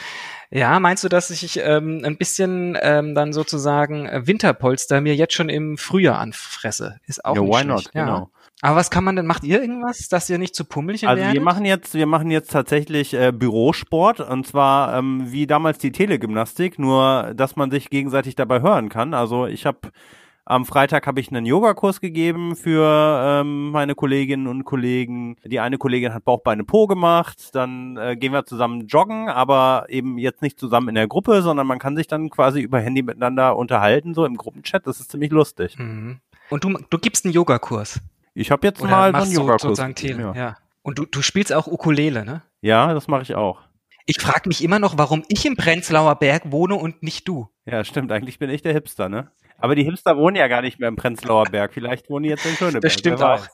Ja, 0.49 0.79
meinst 0.79 1.03
du, 1.03 1.09
dass 1.09 1.29
ich 1.29 1.59
ähm, 1.63 2.01
ein 2.03 2.17
bisschen 2.17 2.77
ähm, 2.81 3.15
dann 3.15 3.33
sozusagen 3.33 4.05
äh, 4.07 4.27
Winterpolster 4.27 5.01
mir 5.01 5.15
jetzt 5.15 5.33
schon 5.33 5.49
im 5.49 5.77
Frühjahr 5.77 6.19
anfresse? 6.19 6.99
Ist 7.07 7.23
auch 7.23 7.35
ja, 7.35 7.41
nicht 7.41 7.51
why 7.51 7.61
schlecht. 7.61 7.67
not? 7.67 7.91
Genau. 7.93 8.29
Aber 8.61 8.77
was 8.77 8.89
kann 8.89 9.03
man 9.03 9.17
denn, 9.17 9.25
macht 9.25 9.43
ihr 9.43 9.61
irgendwas, 9.61 10.07
dass 10.07 10.29
ihr 10.29 10.37
nicht 10.37 10.55
zu 10.55 10.63
Pummelchen 10.63 11.09
Also 11.09 11.19
werdet? 11.19 11.33
wir 11.33 11.41
machen 11.41 11.65
jetzt, 11.65 11.95
wir 11.95 12.05
machen 12.05 12.31
jetzt 12.31 12.51
tatsächlich 12.51 13.13
äh, 13.13 13.33
Bürosport 13.33 14.21
und 14.21 14.47
zwar 14.47 14.97
ähm, 14.97 15.23
wie 15.25 15.47
damals 15.47 15.79
die 15.79 15.91
Telegymnastik, 15.91 16.79
nur 16.79 17.33
dass 17.35 17.57
man 17.57 17.71
sich 17.71 17.89
gegenseitig 17.89 18.35
dabei 18.35 18.61
hören 18.61 18.87
kann. 18.87 19.13
Also 19.13 19.47
ich 19.47 19.65
habe 19.65 19.91
am 20.45 20.65
Freitag 20.65 21.07
habe 21.07 21.19
ich 21.21 21.29
einen 21.29 21.45
Yogakurs 21.45 22.01
gegeben 22.01 22.55
für 22.55 23.41
ähm, 23.41 23.71
meine 23.71 23.95
Kolleginnen 23.95 24.47
und 24.47 24.65
Kollegen. 24.65 25.37
Die 25.45 25.59
eine 25.59 25.77
Kollegin 25.77 26.13
hat 26.13 26.25
Bauchbeine 26.25 26.65
Po 26.65 26.85
gemacht. 26.87 27.55
Dann 27.55 27.95
äh, 27.97 28.17
gehen 28.17 28.33
wir 28.33 28.45
zusammen 28.45 28.87
joggen, 28.87 29.29
aber 29.29 29.85
eben 29.87 30.17
jetzt 30.17 30.41
nicht 30.41 30.59
zusammen 30.59 30.89
in 30.89 30.95
der 30.95 31.07
Gruppe, 31.07 31.41
sondern 31.41 31.65
man 31.65 31.79
kann 31.79 31.95
sich 31.95 32.07
dann 32.07 32.29
quasi 32.29 32.61
über 32.61 32.79
Handy 32.79 33.03
miteinander 33.03 33.55
unterhalten, 33.55 34.13
so 34.13 34.25
im 34.25 34.35
Gruppenchat. 34.35 34.85
Das 34.85 34.99
ist 34.99 35.11
ziemlich 35.11 35.31
lustig. 35.31 35.79
Mhm. 35.79 36.19
Und 36.49 36.63
du, 36.63 36.77
du 36.89 36.97
gibst 36.97 37.25
einen 37.25 37.33
Yogakurs. 37.33 38.01
Ich 38.33 38.51
habe 38.51 38.67
jetzt 38.67 38.81
Oder 38.81 38.91
mal 38.91 39.11
so 39.11 39.17
einen 39.21 39.31
Yogakurs. 39.31 39.61
sozusagen 39.61 39.95
gegeben, 39.95 40.19
Tele, 40.19 40.33
ja. 40.35 40.35
ja. 40.35 40.57
Und 40.81 40.99
du, 40.99 41.05
du 41.05 41.21
spielst 41.21 41.53
auch 41.53 41.67
Ukulele, 41.67 42.25
ne? 42.25 42.41
ja, 42.59 42.93
das 42.93 43.07
mache 43.07 43.21
ich 43.21 43.35
auch. 43.35 43.61
Ich 44.05 44.19
frage 44.19 44.49
mich 44.49 44.61
immer 44.61 44.79
noch, 44.79 44.97
warum 44.97 45.23
ich 45.29 45.45
im 45.45 45.55
Prenzlauer 45.55 46.15
Berg 46.15 46.51
wohne 46.51 46.75
und 46.75 47.03
nicht 47.03 47.25
du. 47.27 47.47
Ja, 47.65 47.85
stimmt. 47.85 48.11
Eigentlich 48.11 48.37
bin 48.37 48.49
ich 48.49 48.61
der 48.61 48.73
Hipster, 48.73 49.07
ne? 49.07 49.31
Aber 49.57 49.75
die 49.75 49.83
Hipster 49.83 50.17
wohnen 50.17 50.35
ja 50.35 50.47
gar 50.47 50.61
nicht 50.61 50.79
mehr 50.79 50.89
im 50.89 50.95
Prenzlauer 50.95 51.45
Berg. 51.45 51.73
Vielleicht 51.73 52.09
wohnen 52.09 52.23
die 52.23 52.29
jetzt 52.29 52.45
in 52.45 52.55
Schöneberg. 52.55 52.81
Das 52.81 52.93
stimmt 52.93 53.21
auch. 53.21 53.47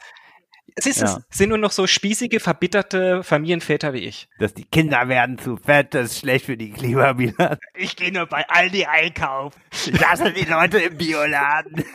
Es 0.75 0.85
ist, 0.85 1.01
Ja. 1.01 1.19
es 1.29 1.37
sind 1.37 1.49
nur 1.49 1.57
noch 1.57 1.71
so 1.71 1.87
spießige, 1.87 2.39
verbitterte 2.39 3.23
Familienväter 3.23 3.93
wie 3.93 3.99
ich. 3.99 4.27
Dass 4.39 4.53
die 4.53 4.65
Kinder 4.65 5.07
werden 5.07 5.37
zu 5.37 5.57
fett, 5.57 5.93
das 5.93 6.11
ist 6.11 6.19
schlecht 6.19 6.45
für 6.45 6.57
die 6.57 6.71
Klimabilanz. 6.71 7.59
Ich 7.75 7.95
gehe 7.95 8.11
nur 8.11 8.25
bei 8.25 8.47
Aldi 8.49 8.85
einkaufen. 8.85 9.59
Ich 9.71 10.05
hasse 10.05 10.31
die 10.33 10.43
Leute 10.45 10.79
im 10.79 10.97
Bioladen. 10.97 11.83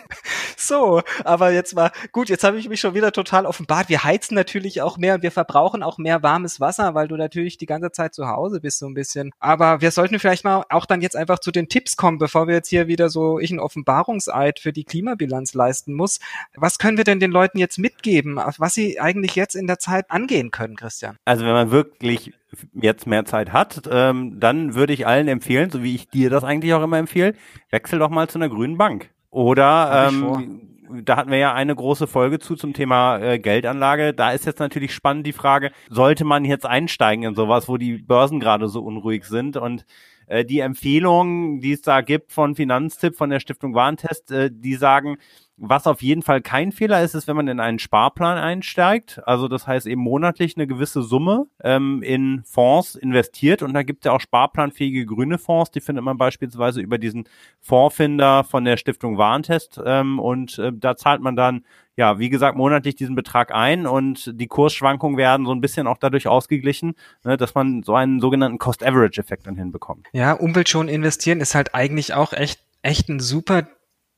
So, 0.57 1.03
aber 1.25 1.51
jetzt 1.53 1.75
mal, 1.75 1.91
gut, 2.13 2.31
jetzt 2.31 2.43
habe 2.43 2.57
ich 2.59 2.69
mich 2.71 2.81
schon 2.81 2.95
wieder 2.95 3.13
total 3.13 3.45
offenbart. 3.45 3.91
Wir 3.91 4.03
heizen 4.03 4.35
natürlich 4.35 4.81
auch 4.81 4.97
mehr 4.97 5.17
und 5.17 5.23
wir 5.23 5.33
verbrauchen 5.33 5.83
auch 5.83 5.99
mehr 5.99 6.23
warmes 6.23 6.59
Wasser, 6.59 6.95
weil 6.95 7.07
du 7.07 7.17
natürlich 7.17 7.59
die 7.59 7.67
ganze 7.67 7.93
Zeit 7.93 8.15
zu 8.15 8.29
Hause 8.29 8.61
bist 8.61 8.79
so 8.79 8.87
ein 8.87 8.95
bisschen. 8.95 9.33
Aber 9.41 9.83
wir 9.83 9.91
sollten 9.91 10.19
vielleicht 10.19 10.45
mal 10.45 10.65
auch 10.71 10.87
dann 10.87 11.03
jetzt 11.03 11.17
einfach 11.17 11.39
zu 11.41 11.51
den 11.51 11.69
Tipps 11.69 11.97
kommen, 11.97 12.17
bevor 12.19 12.47
wir 12.47 12.55
jetzt 12.55 12.69
hier 12.69 12.87
wieder 12.89 13.11
so 13.11 13.39
ich 13.39 13.51
einen 13.51 13.61
Offenbarungseid 13.61 14.59
für 14.59 14.73
die 14.73 14.85
Klimabilanz 14.85 15.53
leisten 15.53 15.93
muss. 15.93 16.19
Was 16.55 16.79
können 16.79 16.97
wir 16.97 17.05
denn 17.05 17.21
den 17.21 17.31
Leuten 17.33 17.59
jetzt 17.59 17.79
mitgeben, 17.79 18.39
was 18.65 18.73
sie 18.73 18.99
eigentlich 18.99 19.35
jetzt 19.35 19.55
in 19.55 19.67
der 19.67 19.79
Zeit 19.79 20.11
angehen 20.11 20.51
können, 20.51 20.75
Christian? 20.75 21.19
Also 21.27 21.45
wenn 21.45 21.53
man 21.53 21.71
wirklich 21.71 22.33
jetzt 22.73 23.07
mehr 23.07 23.27
Zeit 23.27 23.53
hat, 23.53 23.83
ähm, 23.91 24.41
dann 24.41 24.75
würde 24.75 24.95
ich 24.95 25.07
allen 25.07 25.29
empfehlen, 25.29 25.69
so 25.69 25.83
wie 25.83 25.95
ich 25.95 26.09
dir 26.09 26.31
das 26.31 26.45
eigentlich 26.45 26.73
auch 26.73 26.83
immer 26.83 26.97
empfehle, 26.97 27.35
wechsel 27.69 27.99
doch 27.99 28.09
mal 28.09 28.27
zu 28.27 28.39
einer 28.39 28.49
grünen 28.49 28.79
Bank. 28.79 29.11
Oder 29.29 30.09
ähm, 30.09 30.63
da 31.05 31.19
hatten 31.19 31.31
wir 31.31 31.37
ja 31.37 31.53
eine 31.53 31.77
große 31.77 32.07
Folge 32.07 32.39
zu 32.39 32.57
zum 32.57 32.73
Thema 32.73 33.19
äh, 33.19 33.39
Geldanlage. 33.39 34.15
Da 34.15 34.31
ist 34.31 34.47
jetzt 34.47 34.61
natürlich 34.61 34.95
spannend 34.95 35.27
die 35.27 35.35
Frage, 35.35 35.71
sollte 35.91 36.25
man 36.25 36.47
jetzt 36.47 36.65
einsteigen 36.65 37.25
in 37.25 37.35
sowas, 37.35 37.69
wo 37.69 37.77
die 37.77 37.99
Börsen 37.99 38.41
gerade 38.41 38.69
so 38.69 38.81
unruhig 38.81 39.27
sind 39.27 39.59
und 39.59 39.85
äh, 40.27 40.47
die 40.47 40.61
Empfehlungen, 40.61 41.61
die 41.61 41.73
es 41.73 41.83
da 41.83 42.01
gibt 42.01 42.33
von 42.33 42.55
Finanztipp, 42.55 43.15
von 43.15 43.29
der 43.29 43.41
Stiftung 43.41 43.75
Warentest, 43.75 44.31
äh, 44.31 44.49
die 44.51 44.77
sagen, 44.77 45.19
Was 45.57 45.87
auf 45.87 46.03
jeden 46.03 46.23
Fall 46.23 46.41
kein 46.41 46.73
Fehler 46.73 47.03
ist, 47.03 47.15
ist, 47.15 47.29
wenn 47.29 47.37
man 47.37 47.47
in 47.47 47.61
einen 47.61 47.79
Sparplan 47.79 48.39
einsteigt. 48.39 49.21
Also 49.25 49.47
das 49.47 49.67
heißt 49.67 49.87
eben 49.87 50.01
monatlich 50.01 50.57
eine 50.57 50.67
gewisse 50.67 51.03
Summe 51.03 51.47
ähm, 51.63 52.03
in 52.03 52.43
Fonds 52.45 52.97
investiert. 52.97 53.63
Und 53.63 53.73
da 53.73 53.85
gibt 53.85 54.05
es 54.05 54.07
ja 54.07 54.13
auch 54.13 54.21
sparplanfähige 54.21 55.07
grüne 55.07 55.39
Fonds. 55.39 55.71
Die 55.71 55.81
findet 55.81 56.05
man 56.05 56.19
beispielsweise 56.19 56.81
über 56.81 56.99
diesen 56.99 57.29
Fondsfinder 57.61 58.43
von 58.43 58.65
der 58.65 58.77
Stiftung 58.77 59.17
Warentest. 59.17 59.81
Ähm, 59.85 60.19
und 60.19 60.59
äh, 60.59 60.73
da 60.75 60.97
zahlt 60.97 61.21
man 61.21 61.37
dann 61.37 61.65
ja, 61.97 62.19
wie 62.19 62.29
gesagt, 62.29 62.57
monatlich 62.57 62.97
diesen 62.97 63.15
Betrag 63.15 63.55
ein 63.55 63.87
und 63.87 64.33
die 64.41 64.49
Kursschwankungen 64.49 65.17
werden 65.17 65.47
so 65.47 65.53
ein 65.53 65.61
bisschen 65.61 65.87
auch 65.87 65.99
dadurch 65.99 66.27
ausgeglichen, 66.27 66.95
ne, 67.23 67.37
dass 67.37 67.55
man 67.55 67.83
so 67.85 67.95
einen 67.95 68.21
sogenannten 68.21 68.59
Cost-Average-Effekt 68.59 69.47
dann 69.47 69.57
hinbekommt. 69.57 70.09
Ja, 70.13 70.33
umweltschon 70.33 70.89
investieren 70.89 71.41
ist 71.41 71.55
halt 71.55 71.75
eigentlich 71.75 72.15
auch 72.15 72.33
echt, 72.33 72.61
echt 72.83 73.09
ein 73.09 73.21
super 73.21 73.69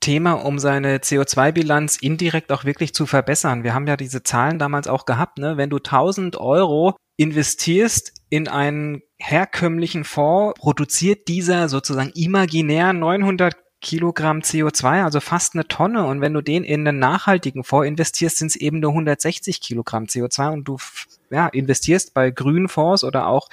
Thema, 0.06 0.34
um 0.34 0.60
seine 0.60 0.98
CO2-Bilanz 0.98 1.96
indirekt 1.96 2.52
auch 2.52 2.64
wirklich 2.64 2.94
zu 2.94 3.06
verbessern. 3.06 3.64
Wir 3.64 3.74
haben 3.74 3.88
ja 3.88 3.96
diese 3.96 4.22
Zahlen 4.22 4.60
damals 4.60 4.86
auch 4.86 5.04
gehabt, 5.04 5.38
ne? 5.38 5.56
Wenn 5.56 5.68
du 5.68 5.78
1000 5.78 6.36
Euro 6.36 6.96
investierst 7.16 8.12
in 8.30 8.46
einen 8.46 9.02
herkömmlichen 9.18 10.04
Fonds, 10.04 10.60
produziert 10.60 11.26
dieser 11.26 11.68
sozusagen 11.68 12.12
imaginär 12.14 12.92
900 12.92 13.56
Kilogramm 13.80 14.42
CO2, 14.42 15.02
also 15.02 15.18
fast 15.18 15.54
eine 15.54 15.66
Tonne. 15.66 16.06
Und 16.06 16.20
wenn 16.20 16.34
du 16.34 16.40
den 16.40 16.62
in 16.62 16.86
einen 16.86 17.00
nachhaltigen 17.00 17.64
Fonds 17.64 17.88
investierst, 17.88 18.38
sind 18.38 18.48
es 18.52 18.56
eben 18.56 18.78
nur 18.78 18.92
160 18.92 19.60
Kilogramm 19.60 20.04
CO2 20.04 20.52
und 20.52 20.68
du 20.68 20.76
ja, 21.30 21.48
investierst 21.48 22.14
bei 22.14 22.30
grünen 22.30 22.68
Fonds 22.68 23.04
oder 23.04 23.26
auch 23.26 23.48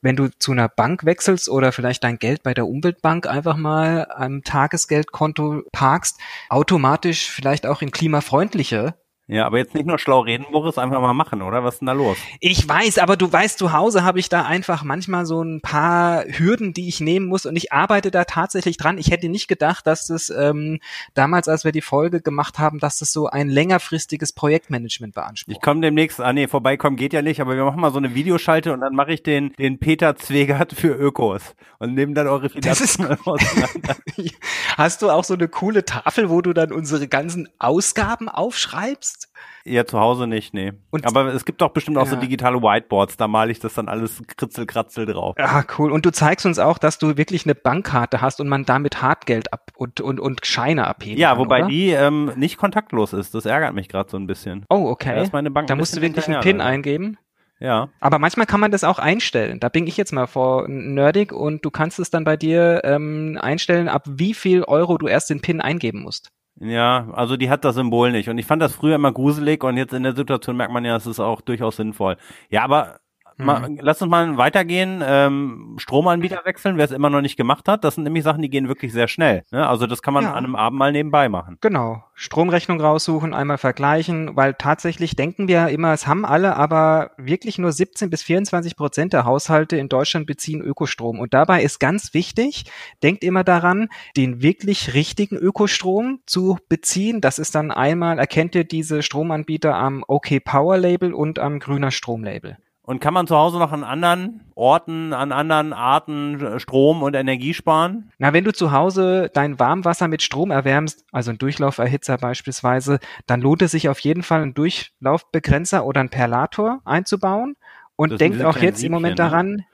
wenn 0.00 0.16
du 0.16 0.28
zu 0.38 0.52
einer 0.52 0.68
Bank 0.68 1.04
wechselst 1.04 1.48
oder 1.48 1.72
vielleicht 1.72 2.02
dein 2.04 2.18
Geld 2.18 2.42
bei 2.42 2.54
der 2.54 2.66
Umweltbank 2.66 3.26
einfach 3.26 3.56
mal 3.56 4.08
am 4.10 4.42
Tagesgeldkonto 4.42 5.62
parkst, 5.72 6.18
automatisch 6.48 7.30
vielleicht 7.30 7.66
auch 7.66 7.82
in 7.82 7.92
klimafreundliche 7.92 8.94
ja, 9.32 9.46
aber 9.46 9.56
jetzt 9.56 9.74
nicht 9.74 9.86
nur 9.86 9.98
schlau 9.98 10.20
reden, 10.20 10.44
Boris, 10.52 10.76
einfach 10.76 11.00
mal 11.00 11.14
machen, 11.14 11.40
oder? 11.40 11.64
Was 11.64 11.74
ist 11.74 11.80
denn 11.80 11.86
da 11.86 11.92
los? 11.92 12.18
Ich 12.38 12.68
weiß, 12.68 12.98
aber 12.98 13.16
du 13.16 13.32
weißt, 13.32 13.56
zu 13.56 13.72
Hause 13.72 14.04
habe 14.04 14.18
ich 14.18 14.28
da 14.28 14.42
einfach 14.42 14.84
manchmal 14.84 15.24
so 15.24 15.42
ein 15.42 15.62
paar 15.62 16.24
Hürden, 16.26 16.74
die 16.74 16.86
ich 16.86 17.00
nehmen 17.00 17.28
muss 17.28 17.46
und 17.46 17.56
ich 17.56 17.72
arbeite 17.72 18.10
da 18.10 18.24
tatsächlich 18.24 18.76
dran. 18.76 18.98
Ich 18.98 19.10
hätte 19.10 19.30
nicht 19.30 19.48
gedacht, 19.48 19.86
dass 19.86 20.06
das 20.06 20.28
ähm, 20.28 20.80
damals, 21.14 21.48
als 21.48 21.64
wir 21.64 21.72
die 21.72 21.80
Folge 21.80 22.20
gemacht 22.20 22.58
haben, 22.58 22.78
dass 22.78 22.98
das 22.98 23.10
so 23.10 23.26
ein 23.26 23.48
längerfristiges 23.48 24.34
Projektmanagement 24.34 25.14
beansprucht. 25.14 25.56
Ich 25.56 25.62
komme 25.62 25.80
demnächst, 25.80 26.20
ah 26.20 26.34
nee, 26.34 26.46
vorbeikommen 26.46 26.96
geht 26.96 27.14
ja 27.14 27.22
nicht, 27.22 27.40
aber 27.40 27.56
wir 27.56 27.64
machen 27.64 27.80
mal 27.80 27.90
so 27.90 27.98
eine 27.98 28.14
Videoschalte 28.14 28.74
und 28.74 28.80
dann 28.80 28.94
mache 28.94 29.14
ich 29.14 29.22
den, 29.22 29.54
den 29.54 29.78
Peter 29.78 30.14
Zwegert 30.14 30.74
für 30.74 30.92
Ökos 30.92 31.54
und 31.78 31.94
nehmen 31.94 32.14
dann 32.14 32.26
eure 32.26 32.50
Finanzen 32.50 33.06
auseinander. 33.24 33.96
Hast 34.76 35.00
du 35.00 35.08
auch 35.08 35.24
so 35.24 35.32
eine 35.34 35.48
coole 35.48 35.86
Tafel, 35.86 36.28
wo 36.28 36.42
du 36.42 36.52
dann 36.52 36.70
unsere 36.70 37.08
ganzen 37.08 37.48
Ausgaben 37.58 38.28
aufschreibst? 38.28 39.21
Ja, 39.64 39.86
zu 39.86 40.00
Hause 40.00 40.26
nicht, 40.26 40.54
nee. 40.54 40.72
Und 40.90 41.06
Aber 41.06 41.32
es 41.34 41.44
gibt 41.44 41.60
doch 41.60 41.70
bestimmt 41.70 41.98
auch 41.98 42.04
ja. 42.04 42.10
so 42.10 42.16
digitale 42.16 42.62
Whiteboards, 42.62 43.16
da 43.16 43.28
male 43.28 43.52
ich 43.52 43.60
das 43.60 43.74
dann 43.74 43.88
alles 43.88 44.22
kritzelkratzel 44.36 45.06
drauf. 45.06 45.36
Ja, 45.38 45.64
cool. 45.78 45.92
Und 45.92 46.04
du 46.04 46.10
zeigst 46.10 46.46
uns 46.46 46.58
auch, 46.58 46.78
dass 46.78 46.98
du 46.98 47.16
wirklich 47.16 47.46
eine 47.46 47.54
Bankkarte 47.54 48.20
hast 48.20 48.40
und 48.40 48.48
man 48.48 48.64
damit 48.64 49.02
Hartgeld 49.02 49.52
ab 49.52 49.70
und, 49.76 50.00
und, 50.00 50.20
und 50.20 50.44
Scheine 50.44 50.86
abheben 50.86 51.18
Ja, 51.18 51.30
kann, 51.30 51.38
wobei 51.38 51.60
oder? 51.60 51.68
die 51.68 51.90
ähm, 51.90 52.32
nicht 52.36 52.56
kontaktlos 52.56 53.12
ist. 53.12 53.34
Das 53.34 53.46
ärgert 53.46 53.74
mich 53.74 53.88
gerade 53.88 54.10
so 54.10 54.16
ein 54.16 54.26
bisschen. 54.26 54.64
Oh, 54.68 54.88
okay. 54.88 55.14
Da, 55.14 55.22
ist 55.22 55.32
meine 55.32 55.50
Bank 55.50 55.68
da 55.68 55.76
musst 55.76 55.96
du 55.96 56.00
wirklich 56.00 56.26
einen 56.28 56.40
PIN 56.40 56.60
eingeben. 56.60 57.18
Ja. 57.62 57.90
Aber 58.00 58.18
manchmal 58.18 58.46
kann 58.46 58.58
man 58.58 58.72
das 58.72 58.82
auch 58.82 58.98
einstellen. 58.98 59.60
Da 59.60 59.68
bin 59.68 59.86
ich 59.86 59.96
jetzt 59.96 60.12
mal 60.12 60.26
vor 60.26 60.66
nerdig 60.66 61.32
und 61.32 61.64
du 61.64 61.70
kannst 61.70 62.00
es 62.00 62.10
dann 62.10 62.24
bei 62.24 62.36
dir 62.36 62.80
ähm, 62.82 63.38
einstellen, 63.40 63.88
ab 63.88 64.02
wie 64.08 64.34
viel 64.34 64.64
Euro 64.64 64.98
du 64.98 65.06
erst 65.06 65.30
den 65.30 65.40
PIN 65.40 65.60
eingeben 65.60 66.02
musst. 66.02 66.32
Ja, 66.60 67.08
also 67.12 67.36
die 67.36 67.50
hat 67.50 67.64
das 67.64 67.74
Symbol 67.74 68.12
nicht. 68.12 68.28
Und 68.28 68.38
ich 68.38 68.46
fand 68.46 68.62
das 68.62 68.74
früher 68.74 68.94
immer 68.96 69.12
gruselig 69.12 69.64
und 69.64 69.76
jetzt 69.76 69.94
in 69.94 70.02
der 70.02 70.14
Situation 70.14 70.56
merkt 70.56 70.72
man 70.72 70.84
ja, 70.84 70.96
es 70.96 71.06
ist 71.06 71.18
auch 71.18 71.40
durchaus 71.40 71.76
sinnvoll. 71.76 72.16
Ja, 72.50 72.62
aber 72.62 73.00
Mal, 73.44 73.68
mhm. 73.68 73.78
lass 73.80 74.00
uns 74.02 74.10
mal 74.10 74.36
weitergehen. 74.36 75.02
Ähm, 75.04 75.76
Stromanbieter 75.78 76.42
wechseln, 76.44 76.76
wer 76.76 76.84
es 76.84 76.90
immer 76.90 77.10
noch 77.10 77.20
nicht 77.20 77.36
gemacht 77.36 77.68
hat. 77.68 77.84
Das 77.84 77.94
sind 77.94 78.04
nämlich 78.04 78.24
Sachen, 78.24 78.42
die 78.42 78.50
gehen 78.50 78.68
wirklich 78.68 78.92
sehr 78.92 79.08
schnell. 79.08 79.44
Ne? 79.50 79.66
Also 79.66 79.86
das 79.86 80.02
kann 80.02 80.14
man 80.14 80.24
ja. 80.24 80.32
an 80.32 80.44
einem 80.44 80.56
Abend 80.56 80.78
mal 80.78 80.92
nebenbei 80.92 81.28
machen. 81.28 81.58
Genau. 81.60 82.04
Stromrechnung 82.14 82.80
raussuchen, 82.80 83.34
einmal 83.34 83.58
vergleichen, 83.58 84.36
weil 84.36 84.54
tatsächlich 84.54 85.16
denken 85.16 85.48
wir 85.48 85.68
immer, 85.68 85.92
es 85.92 86.06
haben 86.06 86.24
alle, 86.24 86.56
aber 86.56 87.12
wirklich 87.16 87.58
nur 87.58 87.72
17 87.72 88.10
bis 88.10 88.22
24 88.22 88.76
Prozent 88.76 89.12
der 89.12 89.24
Haushalte 89.24 89.76
in 89.76 89.88
Deutschland 89.88 90.26
beziehen 90.26 90.60
Ökostrom. 90.60 91.18
Und 91.18 91.34
dabei 91.34 91.62
ist 91.62 91.80
ganz 91.80 92.14
wichtig, 92.14 92.64
denkt 93.02 93.24
immer 93.24 93.44
daran, 93.44 93.88
den 94.16 94.42
wirklich 94.42 94.94
richtigen 94.94 95.36
Ökostrom 95.36 96.20
zu 96.26 96.58
beziehen. 96.68 97.20
Das 97.20 97.38
ist 97.38 97.54
dann 97.54 97.70
einmal, 97.70 98.18
erkennt 98.18 98.54
ihr 98.54 98.64
diese 98.64 99.02
Stromanbieter 99.02 99.74
am 99.74 100.04
OK 100.06 100.44
Power 100.44 100.78
Label 100.78 101.12
und 101.14 101.38
am 101.38 101.58
grüner 101.58 101.90
Strom 101.90 102.22
Label. 102.22 102.56
Und 102.84 103.00
kann 103.00 103.14
man 103.14 103.28
zu 103.28 103.36
Hause 103.36 103.58
noch 103.58 103.70
an 103.70 103.84
anderen 103.84 104.40
Orten, 104.56 105.12
an 105.12 105.30
anderen 105.30 105.72
Arten 105.72 106.40
äh, 106.40 106.58
Strom 106.58 107.02
und 107.02 107.14
Energie 107.14 107.54
sparen? 107.54 108.10
Na, 108.18 108.32
wenn 108.32 108.42
du 108.42 108.52
zu 108.52 108.72
Hause 108.72 109.30
dein 109.32 109.60
Warmwasser 109.60 110.08
mit 110.08 110.20
Strom 110.20 110.50
erwärmst, 110.50 111.04
also 111.12 111.30
ein 111.30 111.38
Durchlauferhitzer 111.38 112.18
beispielsweise, 112.18 112.98
dann 113.26 113.40
lohnt 113.40 113.62
es 113.62 113.70
sich 113.70 113.88
auf 113.88 114.00
jeden 114.00 114.24
Fall 114.24 114.42
einen 114.42 114.54
Durchlaufbegrenzer 114.54 115.86
oder 115.86 116.00
einen 116.00 116.10
Perlator 116.10 116.80
einzubauen. 116.84 117.56
Und 117.94 118.20
denkt 118.20 118.42
auch 118.42 118.56
jetzt 118.56 118.78
Siebchen, 118.78 118.86
im 118.86 118.92
Moment 118.92 119.12
ne? 119.12 119.24
daran, 119.24 119.64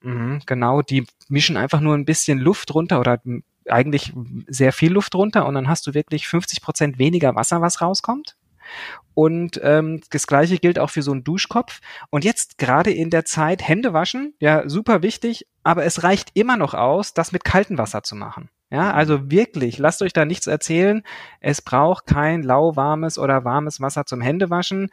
ne? 0.00 0.14
mh, 0.14 0.38
genau, 0.46 0.80
die 0.80 1.06
mischen 1.28 1.58
einfach 1.58 1.80
nur 1.80 1.94
ein 1.94 2.06
bisschen 2.06 2.38
Luft 2.38 2.74
runter 2.74 3.00
oder 3.00 3.20
eigentlich 3.68 4.14
sehr 4.46 4.72
viel 4.72 4.92
Luft 4.92 5.14
runter 5.14 5.46
und 5.46 5.54
dann 5.54 5.68
hast 5.68 5.86
du 5.86 5.92
wirklich 5.92 6.26
50 6.26 6.62
Prozent 6.62 6.98
weniger 6.98 7.34
Wasser, 7.34 7.60
was 7.60 7.82
rauskommt. 7.82 8.36
Und 9.14 9.60
ähm, 9.62 10.00
das 10.10 10.26
gleiche 10.26 10.58
gilt 10.58 10.78
auch 10.78 10.90
für 10.90 11.02
so 11.02 11.12
einen 11.12 11.24
Duschkopf. 11.24 11.80
Und 12.10 12.24
jetzt 12.24 12.58
gerade 12.58 12.90
in 12.90 13.10
der 13.10 13.24
Zeit 13.24 13.66
Hände 13.66 13.92
waschen, 13.92 14.34
ja, 14.38 14.68
super 14.68 15.02
wichtig, 15.02 15.46
aber 15.62 15.84
es 15.84 16.02
reicht 16.02 16.30
immer 16.34 16.56
noch 16.56 16.74
aus, 16.74 17.12
das 17.12 17.32
mit 17.32 17.44
kaltem 17.44 17.76
Wasser 17.76 18.02
zu 18.02 18.16
machen. 18.16 18.48
Ja, 18.72 18.92
also 18.92 19.32
wirklich, 19.32 19.78
lasst 19.78 20.00
euch 20.00 20.12
da 20.12 20.24
nichts 20.24 20.46
erzählen. 20.46 21.02
Es 21.40 21.60
braucht 21.60 22.06
kein 22.06 22.44
lauwarmes 22.44 23.18
oder 23.18 23.44
warmes 23.44 23.80
Wasser 23.80 24.06
zum 24.06 24.20
Händewaschen 24.20 24.90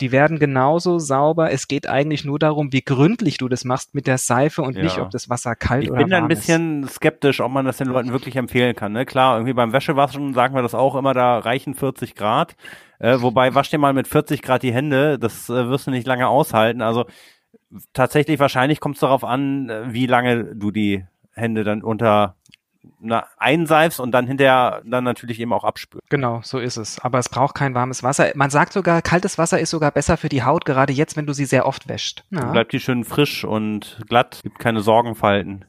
die 0.00 0.10
werden 0.10 0.38
genauso 0.38 0.98
sauber. 0.98 1.52
Es 1.52 1.68
geht 1.68 1.88
eigentlich 1.88 2.24
nur 2.24 2.38
darum, 2.38 2.72
wie 2.72 2.82
gründlich 2.82 3.38
du 3.38 3.48
das 3.48 3.64
machst 3.64 3.94
mit 3.94 4.06
der 4.06 4.18
Seife 4.18 4.62
und 4.62 4.76
ja. 4.76 4.82
nicht, 4.82 4.98
ob 4.98 5.10
das 5.10 5.28
Wasser 5.28 5.54
kalt 5.54 5.84
ich 5.84 5.90
oder 5.90 6.00
warm 6.00 6.00
ist. 6.00 6.04
Ich 6.04 6.10
bin 6.10 6.10
da 6.10 6.24
ein 6.24 6.28
bisschen 6.28 6.82
ist. 6.84 6.94
skeptisch, 6.94 7.40
ob 7.40 7.52
man 7.52 7.64
das 7.64 7.76
den 7.76 7.88
Leuten 7.88 8.10
wirklich 8.12 8.36
empfehlen 8.36 8.74
kann. 8.74 8.92
Ne? 8.92 9.06
Klar, 9.06 9.36
irgendwie 9.36 9.52
beim 9.52 9.72
Wäschewaschen 9.72 10.34
sagen 10.34 10.54
wir 10.54 10.62
das 10.62 10.74
auch 10.74 10.96
immer, 10.96 11.14
da 11.14 11.38
reichen 11.38 11.74
40 11.74 12.14
Grad. 12.16 12.56
Äh, 12.98 13.20
wobei, 13.20 13.54
wasch 13.54 13.70
dir 13.70 13.78
mal 13.78 13.92
mit 13.92 14.08
40 14.08 14.42
Grad 14.42 14.62
die 14.62 14.72
Hände, 14.72 15.18
das 15.18 15.48
äh, 15.48 15.68
wirst 15.68 15.86
du 15.86 15.90
nicht 15.90 16.06
lange 16.06 16.26
aushalten. 16.26 16.82
Also 16.82 17.06
tatsächlich 17.92 18.38
wahrscheinlich 18.40 18.80
kommt 18.80 18.96
es 18.96 19.00
darauf 19.00 19.24
an, 19.24 19.68
äh, 19.68 19.92
wie 19.92 20.06
lange 20.06 20.56
du 20.56 20.70
die 20.70 21.04
Hände 21.34 21.64
dann 21.64 21.82
unter 21.82 22.36
na, 23.00 23.26
einseifst 23.38 24.00
und 24.00 24.12
dann 24.12 24.26
hinterher 24.26 24.82
dann 24.84 25.04
natürlich 25.04 25.40
eben 25.40 25.52
auch 25.52 25.64
abspült. 25.64 26.02
Genau, 26.08 26.40
so 26.42 26.58
ist 26.58 26.76
es. 26.76 26.98
Aber 27.00 27.18
es 27.18 27.28
braucht 27.28 27.54
kein 27.54 27.74
warmes 27.74 28.02
Wasser. 28.02 28.32
Man 28.34 28.50
sagt 28.50 28.72
sogar, 28.72 29.02
kaltes 29.02 29.38
Wasser 29.38 29.58
ist 29.58 29.70
sogar 29.70 29.90
besser 29.90 30.16
für 30.16 30.28
die 30.28 30.42
Haut, 30.42 30.64
gerade 30.64 30.92
jetzt, 30.92 31.16
wenn 31.16 31.26
du 31.26 31.32
sie 31.32 31.44
sehr 31.44 31.66
oft 31.66 31.88
wäscht. 31.88 32.24
Ja. 32.30 32.50
Bleibt 32.50 32.72
die 32.72 32.80
schön 32.80 33.04
frisch 33.04 33.44
und 33.44 34.00
glatt, 34.08 34.40
gibt 34.42 34.58
keine 34.58 34.80
Sorgenfalten. 34.80 35.64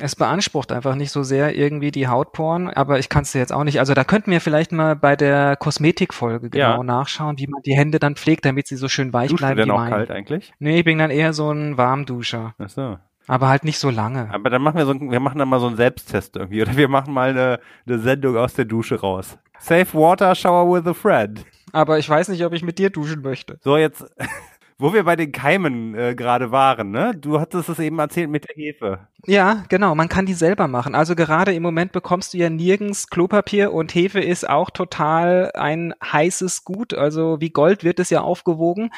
Es 0.00 0.16
beansprucht 0.16 0.72
einfach 0.72 0.94
nicht 0.94 1.12
so 1.12 1.22
sehr 1.22 1.56
irgendwie 1.56 1.90
die 1.90 2.08
Hautporen, 2.08 2.68
aber 2.68 2.98
ich 2.98 3.08
kann 3.08 3.22
es 3.22 3.32
dir 3.32 3.38
jetzt 3.38 3.52
auch 3.52 3.64
nicht. 3.64 3.78
Also 3.78 3.94
da 3.94 4.04
könnten 4.04 4.30
wir 4.30 4.40
vielleicht 4.40 4.72
mal 4.72 4.96
bei 4.96 5.14
der 5.14 5.56
Kosmetikfolge 5.56 6.50
genau 6.50 6.78
ja. 6.78 6.82
nachschauen, 6.82 7.38
wie 7.38 7.46
man 7.46 7.62
die 7.62 7.76
Hände 7.76 7.98
dann 7.98 8.16
pflegt, 8.16 8.44
damit 8.44 8.66
sie 8.66 8.76
so 8.76 8.88
schön 8.88 9.12
weich 9.12 9.30
Duschst 9.30 9.40
bleiben. 9.40 9.56
Du 9.56 9.62
denn 9.62 9.70
auch 9.70 9.88
kalt 9.88 10.10
eigentlich? 10.10 10.52
Nee, 10.58 10.78
ich 10.78 10.84
bin 10.84 10.98
dann 10.98 11.10
eher 11.10 11.32
so 11.32 11.50
ein 11.50 11.76
Warmduscher. 11.76 12.54
Ach 12.58 12.68
so. 12.68 12.98
Aber 13.28 13.48
halt 13.48 13.64
nicht 13.64 13.78
so 13.78 13.90
lange. 13.90 14.28
Aber 14.32 14.50
dann 14.50 14.62
machen 14.62 14.78
wir 14.78 14.86
so, 14.86 14.94
wir 14.98 15.20
machen 15.20 15.38
dann 15.38 15.48
mal 15.48 15.60
so 15.60 15.66
einen 15.66 15.76
Selbsttest 15.76 16.34
irgendwie. 16.36 16.62
Oder 16.62 16.76
wir 16.76 16.88
machen 16.88 17.12
mal 17.12 17.30
eine, 17.30 17.60
eine 17.86 17.98
Sendung 17.98 18.36
aus 18.36 18.54
der 18.54 18.64
Dusche 18.64 19.00
raus. 19.00 19.38
Safe 19.58 19.92
Water 19.92 20.34
Shower 20.34 20.72
with 20.72 20.86
a 20.86 20.94
Friend. 20.94 21.44
Aber 21.72 21.98
ich 21.98 22.08
weiß 22.08 22.28
nicht, 22.28 22.44
ob 22.44 22.54
ich 22.54 22.62
mit 22.62 22.78
dir 22.78 22.90
duschen 22.90 23.22
möchte. 23.22 23.58
So, 23.62 23.76
jetzt, 23.76 24.04
wo 24.78 24.94
wir 24.94 25.04
bei 25.04 25.16
den 25.16 25.32
Keimen 25.32 25.94
äh, 25.94 26.14
gerade 26.14 26.52
waren, 26.52 26.90
ne? 26.90 27.12
Du 27.14 27.40
hattest 27.40 27.68
es 27.68 27.78
eben 27.80 27.98
erzählt 27.98 28.30
mit 28.30 28.48
der 28.48 28.54
Hefe. 28.54 29.08
Ja, 29.26 29.64
genau. 29.68 29.94
Man 29.94 30.08
kann 30.08 30.24
die 30.24 30.34
selber 30.34 30.68
machen. 30.68 30.94
Also 30.94 31.14
gerade 31.14 31.52
im 31.52 31.62
Moment 31.62 31.92
bekommst 31.92 32.32
du 32.32 32.38
ja 32.38 32.48
nirgends 32.48 33.08
Klopapier 33.08 33.72
und 33.72 33.94
Hefe 33.94 34.20
ist 34.20 34.48
auch 34.48 34.70
total 34.70 35.50
ein 35.54 35.92
heißes 36.02 36.64
Gut. 36.64 36.94
Also 36.94 37.40
wie 37.40 37.50
Gold 37.50 37.84
wird 37.84 37.98
es 37.98 38.10
ja 38.10 38.20
aufgewogen. 38.20 38.90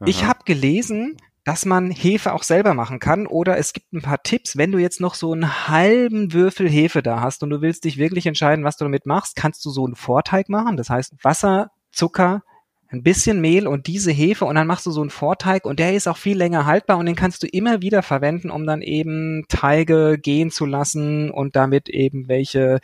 Aha. 0.00 0.08
Ich 0.08 0.24
habe 0.24 0.40
gelesen, 0.44 1.16
dass 1.48 1.64
man 1.64 1.90
Hefe 1.90 2.34
auch 2.34 2.42
selber 2.42 2.74
machen 2.74 2.98
kann. 2.98 3.26
Oder 3.26 3.56
es 3.56 3.72
gibt 3.72 3.90
ein 3.94 4.02
paar 4.02 4.22
Tipps, 4.22 4.58
wenn 4.58 4.70
du 4.70 4.76
jetzt 4.76 5.00
noch 5.00 5.14
so 5.14 5.32
einen 5.32 5.66
halben 5.66 6.34
Würfel 6.34 6.68
Hefe 6.68 7.02
da 7.02 7.22
hast 7.22 7.42
und 7.42 7.48
du 7.48 7.62
willst 7.62 7.84
dich 7.84 7.96
wirklich 7.96 8.26
entscheiden, 8.26 8.66
was 8.66 8.76
du 8.76 8.84
damit 8.84 9.06
machst, 9.06 9.34
kannst 9.34 9.64
du 9.64 9.70
so 9.70 9.86
einen 9.86 9.94
Vorteig 9.94 10.50
machen. 10.50 10.76
Das 10.76 10.90
heißt 10.90 11.14
Wasser, 11.22 11.70
Zucker, 11.90 12.42
ein 12.90 13.02
bisschen 13.02 13.40
Mehl 13.40 13.66
und 13.66 13.86
diese 13.86 14.10
Hefe 14.10 14.46
und 14.46 14.54
dann 14.54 14.66
machst 14.66 14.86
du 14.86 14.90
so 14.90 15.02
einen 15.02 15.10
Vorteig 15.10 15.66
und 15.66 15.78
der 15.78 15.94
ist 15.94 16.08
auch 16.08 16.16
viel 16.16 16.36
länger 16.38 16.64
haltbar 16.64 16.96
und 16.96 17.06
den 17.06 17.14
kannst 17.14 17.42
du 17.42 17.46
immer 17.46 17.82
wieder 17.82 18.02
verwenden, 18.02 18.50
um 18.50 18.66
dann 18.66 18.80
eben 18.80 19.44
Teige 19.48 20.18
gehen 20.18 20.50
zu 20.50 20.64
lassen 20.64 21.30
und 21.30 21.54
damit 21.54 21.88
eben 21.90 22.28
welche 22.28 22.80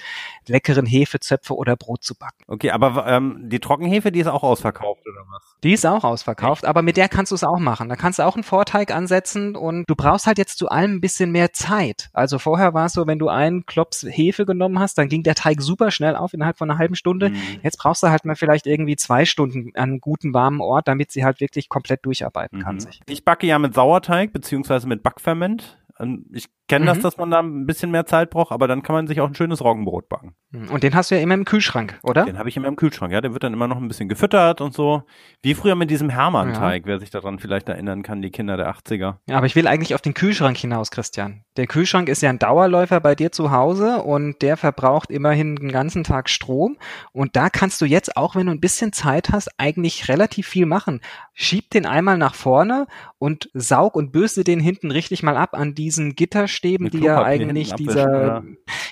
leckeren 0.47 0.85
Hefezöpfe 0.85 1.55
oder 1.55 1.77
Brot 1.77 2.03
zu 2.03 2.15
backen. 2.15 2.45
Okay, 2.49 2.71
aber 2.71 3.07
ähm, 3.07 3.49
die 3.49 3.61
Trockenhefe, 3.61 4.13
die 4.13 4.21
ist 4.21 4.27
auch 4.27 4.43
ausverkauft 4.43 5.03
oder 5.07 5.25
was? 5.33 5.57
Die 5.63 5.73
ist 5.73 5.87
auch 5.87 6.05
ausverkauft, 6.05 6.67
aber 6.67 6.83
mit 6.83 6.99
der 6.99 7.09
kannst 7.09 7.33
du 7.33 7.37
es 7.37 7.45
auch 7.45 7.59
machen. 7.59 7.89
Da 7.89 7.97
kannst 7.97 8.19
du 8.19 8.25
auch 8.25 8.35
einen 8.35 8.45
Vorteig 8.45 8.95
ansetzen 8.95 9.57
und 9.57 9.85
du 9.89 9.95
brauchst 9.95 10.27
halt 10.27 10.37
jetzt 10.37 10.59
zu 10.59 10.69
allem 10.69 10.97
ein 10.97 11.01
bisschen 11.01 11.33
mehr 11.33 11.53
Zeit. 11.53 12.11
Also 12.13 12.39
vorher 12.39 12.75
war 12.75 12.87
es 12.87 12.93
so, 12.93 13.07
wenn 13.07 13.19
du 13.19 13.29
einen 13.29 13.65
Klops 13.65 14.05
Hefe 14.07 14.45
genommen 14.45 14.79
hast, 14.79 14.99
dann 14.99 15.09
ging 15.09 15.23
der 15.23 15.35
Teig 15.35 15.63
super 15.63 15.91
schnell 15.91 16.15
auf 16.15 16.35
innerhalb 16.35 16.59
von 16.59 16.71
einer 16.71 16.79
halben 16.79 16.95
Stunde. 16.95 17.31
Mhm. 17.31 17.37
Jetzt 17.63 17.79
brauchst 17.79 18.03
du 18.03 18.09
halt 18.09 18.27
mal 18.27 18.37
vielleicht 18.37 18.67
irgendwie 18.67 18.97
zwei 18.97 19.25
Stunden 19.25 19.71
an 19.75 19.94
einem 19.95 20.01
guten 20.01 20.35
warmen 20.35 20.61
Ort, 20.61 20.89
damit 20.89 21.11
sie 21.11 21.25
halt 21.25 21.41
wirklich 21.41 21.69
komplett 21.69 22.05
durcharbeiten 22.05 22.61
kann 22.61 22.77
mhm. 22.77 22.81
sich. 22.81 23.01
Ich 23.09 23.25
backe 23.25 23.47
ja 23.47 23.59
mit 23.59 23.75
Sauerteig 23.75 24.33
beziehungsweise 24.33 24.87
mit 24.87 25.03
Backferment. 25.03 25.79
Ähm, 25.99 26.27
ich 26.33 26.47
kenne 26.69 26.87
das, 26.87 26.99
mhm. 26.99 27.03
dass 27.03 27.19
man 27.19 27.31
da 27.31 27.41
ein 27.41 27.67
bisschen 27.67 27.91
mehr 27.91 28.07
Zeit 28.07 28.31
braucht, 28.31 28.53
aber 28.53 28.69
dann 28.69 28.83
kann 28.83 28.95
man 28.95 29.07
sich 29.07 29.21
auch 29.21 29.29
ein 29.29 29.35
schönes 29.35 29.63
Roggenbrot 29.63 30.09
backen. 30.09 30.35
Mhm. 30.51 30.71
Und 30.71 30.83
den 30.83 30.95
hast 30.95 31.11
du 31.11 31.15
ja 31.15 31.21
immer 31.21 31.35
im 31.35 31.45
Kühlschrank, 31.45 31.99
oder? 32.03 32.25
Den 32.25 32.39
habe 32.39 32.49
ich 32.49 32.57
immer 32.57 32.69
im 32.69 32.77
Kühlschrank, 32.77 33.13
ja. 33.13 33.21
Der 33.21 33.33
wird 33.33 33.43
dann 33.43 33.53
immer 33.53 33.69
noch 33.69 33.77
ein 33.77 33.89
bisschen 33.89 34.09
gefüttert 34.09 34.61
und 34.61 34.73
so. 34.73 35.03
Wie 35.43 35.55
früher 35.55 35.75
mit 35.75 35.91
diesem 35.91 36.09
Hermann-Teig, 36.09 36.83
ja. 36.83 36.87
wer 36.87 37.01
sich 37.01 37.11
daran 37.11 37.39
vielleicht 37.39 37.69
erinnern 37.69 38.03
kann, 38.03 38.23
die 38.23 38.31
Kinder 38.31 38.57
der 38.57 38.73
80er. 38.73 39.17
Ja, 39.29 39.37
aber 39.37 39.47
ich 39.47 39.57
will 39.57 39.67
eigentlich 39.67 39.95
auf 39.95 40.01
den 40.01 40.15
Kühlschrank 40.15 40.57
hinaus, 40.57 40.91
Christian. 40.91 41.43
Der 41.57 41.67
Kühlschrank 41.67 42.09
ist 42.09 42.23
ja 42.23 42.31
ein 42.31 42.39
Dauerläufer 42.39 43.01
bei 43.01 43.15
dir 43.15 43.33
zu 43.33 43.51
Hause 43.51 44.03
und 44.03 44.43
der 44.43 44.57
verbraucht 44.57 45.11
immerhin 45.11 45.57
den 45.57 45.73
ganzen 45.73 46.05
Tag 46.05 46.31
Strom. 46.31 46.79
Und 47.13 47.37
da 47.37 47.51
kannst 47.51 47.81
du 47.81 47.85
jetzt, 47.85 48.17
auch 48.17 48.37
wenn 48.37 48.47
du 48.47 48.53
ein 48.53 48.61
bisschen 48.61 48.93
Zeit 48.93 49.31
hast, 49.31 49.51
eigentlich 49.59 50.09
relativ 50.09 50.49
viel 50.49 50.67
machen. 50.67 51.01
Schieb 51.33 51.71
den 51.71 51.85
einmal 51.87 52.17
nach 52.17 52.35
vorne 52.35 52.87
und 53.19 53.51
saug 53.55 53.97
und 53.97 54.13
bürste 54.13 54.45
den 54.45 54.61
hinten 54.61 54.91
richtig 54.91 55.23
mal 55.23 55.37
ab 55.37 55.55
an 55.55 55.75
diesen 55.75 56.15
Gitterstäben, 56.55 56.91
die 56.91 56.99
ja 56.99 57.23
eigentlich 57.23 57.73
dieser, 57.75 58.43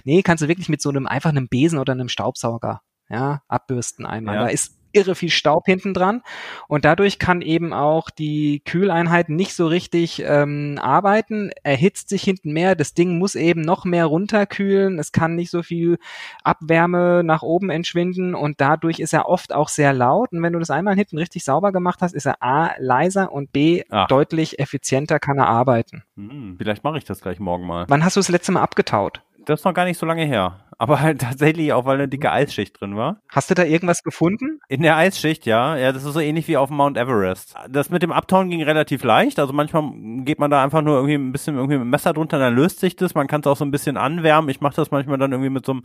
nee, 0.04 0.22
kannst 0.22 0.42
du 0.42 0.48
wirklich 0.48 0.68
mit 0.68 0.82
so 0.82 0.90
einem 0.90 1.06
einfach 1.06 1.30
einem 1.30 1.48
Besen 1.48 1.78
oder 1.78 1.92
einem 1.92 2.08
Staubsauger, 2.08 2.82
ja, 3.08 3.42
abbürsten 3.48 4.06
einmal. 4.06 4.36
Ja. 4.36 4.40
Da 4.42 4.48
ist 4.48 4.78
irre 4.92 5.14
viel 5.14 5.30
Staub 5.30 5.66
hinten 5.66 5.94
dran 5.94 6.22
und 6.68 6.84
dadurch 6.84 7.18
kann 7.18 7.42
eben 7.42 7.72
auch 7.72 8.10
die 8.10 8.62
Kühleinheit 8.64 9.28
nicht 9.28 9.54
so 9.54 9.66
richtig 9.66 10.22
ähm, 10.24 10.78
arbeiten, 10.80 11.50
erhitzt 11.62 12.08
sich 12.08 12.22
hinten 12.22 12.52
mehr, 12.52 12.74
das 12.74 12.94
Ding 12.94 13.18
muss 13.18 13.34
eben 13.34 13.60
noch 13.60 13.84
mehr 13.84 14.06
runterkühlen, 14.06 14.98
es 14.98 15.12
kann 15.12 15.36
nicht 15.36 15.50
so 15.50 15.62
viel 15.62 15.98
Abwärme 16.42 17.22
nach 17.24 17.42
oben 17.42 17.70
entschwinden 17.70 18.34
und 18.34 18.60
dadurch 18.60 19.00
ist 19.00 19.12
er 19.12 19.28
oft 19.28 19.52
auch 19.52 19.68
sehr 19.68 19.92
laut 19.92 20.32
und 20.32 20.42
wenn 20.42 20.52
du 20.52 20.58
das 20.58 20.70
einmal 20.70 20.94
hinten 20.94 21.18
richtig 21.18 21.44
sauber 21.44 21.72
gemacht 21.72 22.00
hast, 22.02 22.14
ist 22.14 22.26
er 22.26 22.42
A 22.42 22.72
leiser 22.78 23.32
und 23.32 23.52
B 23.52 23.82
Ach. 23.90 24.06
deutlich 24.08 24.58
effizienter 24.58 25.18
kann 25.18 25.38
er 25.38 25.48
arbeiten. 25.48 26.04
Hm, 26.16 26.56
vielleicht 26.58 26.84
mache 26.84 26.98
ich 26.98 27.04
das 27.04 27.20
gleich 27.20 27.40
morgen 27.40 27.66
mal. 27.66 27.86
Wann 27.88 28.04
hast 28.04 28.16
du 28.16 28.20
das 28.20 28.28
letzte 28.28 28.52
Mal 28.52 28.62
abgetaut? 28.62 29.22
Das 29.44 29.60
ist 29.60 29.64
noch 29.64 29.74
gar 29.74 29.84
nicht 29.84 29.98
so 29.98 30.06
lange 30.06 30.24
her. 30.24 30.60
Aber 30.78 31.00
halt 31.00 31.20
tatsächlich 31.20 31.72
auch, 31.72 31.84
weil 31.84 31.94
eine 31.94 32.08
dicke 32.08 32.32
Eisschicht 32.32 32.80
drin 32.80 32.96
war. 32.96 33.20
Hast 33.28 33.50
du 33.50 33.54
da 33.54 33.62
irgendwas 33.62 34.02
gefunden? 34.02 34.58
In 34.68 34.82
der 34.82 34.96
Eisschicht, 34.96 35.46
ja. 35.46 35.76
Ja, 35.76 35.92
das 35.92 36.04
ist 36.04 36.12
so 36.12 36.20
ähnlich 36.20 36.48
wie 36.48 36.56
auf 36.56 36.70
dem 36.70 36.76
Mount 36.78 36.96
Everest. 36.96 37.54
Das 37.70 37.90
mit 37.90 38.02
dem 38.02 38.10
Abtauen 38.10 38.50
ging 38.50 38.62
relativ 38.62 39.04
leicht. 39.04 39.38
Also 39.38 39.52
manchmal 39.52 39.92
geht 40.24 40.40
man 40.40 40.50
da 40.50 40.62
einfach 40.62 40.82
nur 40.82 40.96
irgendwie 40.96 41.14
ein 41.14 41.30
bisschen 41.32 41.54
irgendwie 41.54 41.76
mit 41.76 41.84
dem 41.84 41.90
Messer 41.90 42.12
drunter, 42.12 42.38
dann 42.38 42.54
löst 42.56 42.80
sich 42.80 42.96
das. 42.96 43.14
Man 43.14 43.28
kann 43.28 43.42
es 43.42 43.46
auch 43.46 43.56
so 43.56 43.64
ein 43.64 43.70
bisschen 43.70 43.96
anwärmen. 43.96 44.50
Ich 44.50 44.60
mache 44.60 44.74
das 44.74 44.90
manchmal 44.90 45.18
dann 45.18 45.32
irgendwie 45.32 45.50
mit 45.50 45.64
so 45.64 45.72
einem 45.72 45.84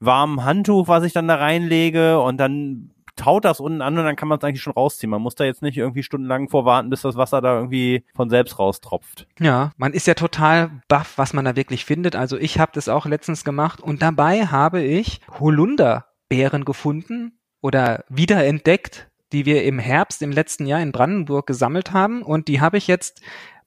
warmen 0.00 0.44
Handtuch, 0.44 0.88
was 0.88 1.04
ich 1.04 1.12
dann 1.12 1.28
da 1.28 1.36
reinlege 1.36 2.20
und 2.20 2.38
dann 2.38 2.90
taut 3.16 3.44
das 3.44 3.60
unten 3.60 3.82
an 3.82 3.98
und 3.98 4.04
dann 4.04 4.16
kann 4.16 4.28
man 4.28 4.38
es 4.38 4.44
eigentlich 4.44 4.62
schon 4.62 4.72
rausziehen. 4.72 5.10
Man 5.10 5.22
muss 5.22 5.34
da 5.34 5.44
jetzt 5.44 5.62
nicht 5.62 5.76
irgendwie 5.76 6.02
stundenlang 6.02 6.48
vorwarten, 6.48 6.90
bis 6.90 7.02
das 7.02 7.16
Wasser 7.16 7.40
da 7.40 7.56
irgendwie 7.56 8.04
von 8.14 8.30
selbst 8.30 8.58
raustropft. 8.58 9.26
Ja, 9.38 9.72
man 9.76 9.92
ist 9.92 10.06
ja 10.06 10.14
total 10.14 10.70
baff, 10.88 11.14
was 11.16 11.32
man 11.32 11.44
da 11.44 11.56
wirklich 11.56 11.84
findet. 11.84 12.16
Also 12.16 12.36
ich 12.36 12.58
habe 12.58 12.72
das 12.74 12.88
auch 12.88 13.06
letztens 13.06 13.44
gemacht 13.44 13.80
und 13.80 14.02
dabei 14.02 14.46
habe 14.46 14.82
ich 14.82 15.20
Holunderbeeren 15.38 16.64
gefunden 16.64 17.38
oder 17.60 18.04
wiederentdeckt, 18.08 19.08
die 19.32 19.46
wir 19.46 19.64
im 19.64 19.78
Herbst 19.78 20.22
im 20.22 20.32
letzten 20.32 20.66
Jahr 20.66 20.80
in 20.80 20.92
Brandenburg 20.92 21.46
gesammelt 21.46 21.92
haben 21.92 22.22
und 22.22 22.48
die 22.48 22.60
habe 22.60 22.78
ich 22.78 22.86
jetzt 22.86 23.22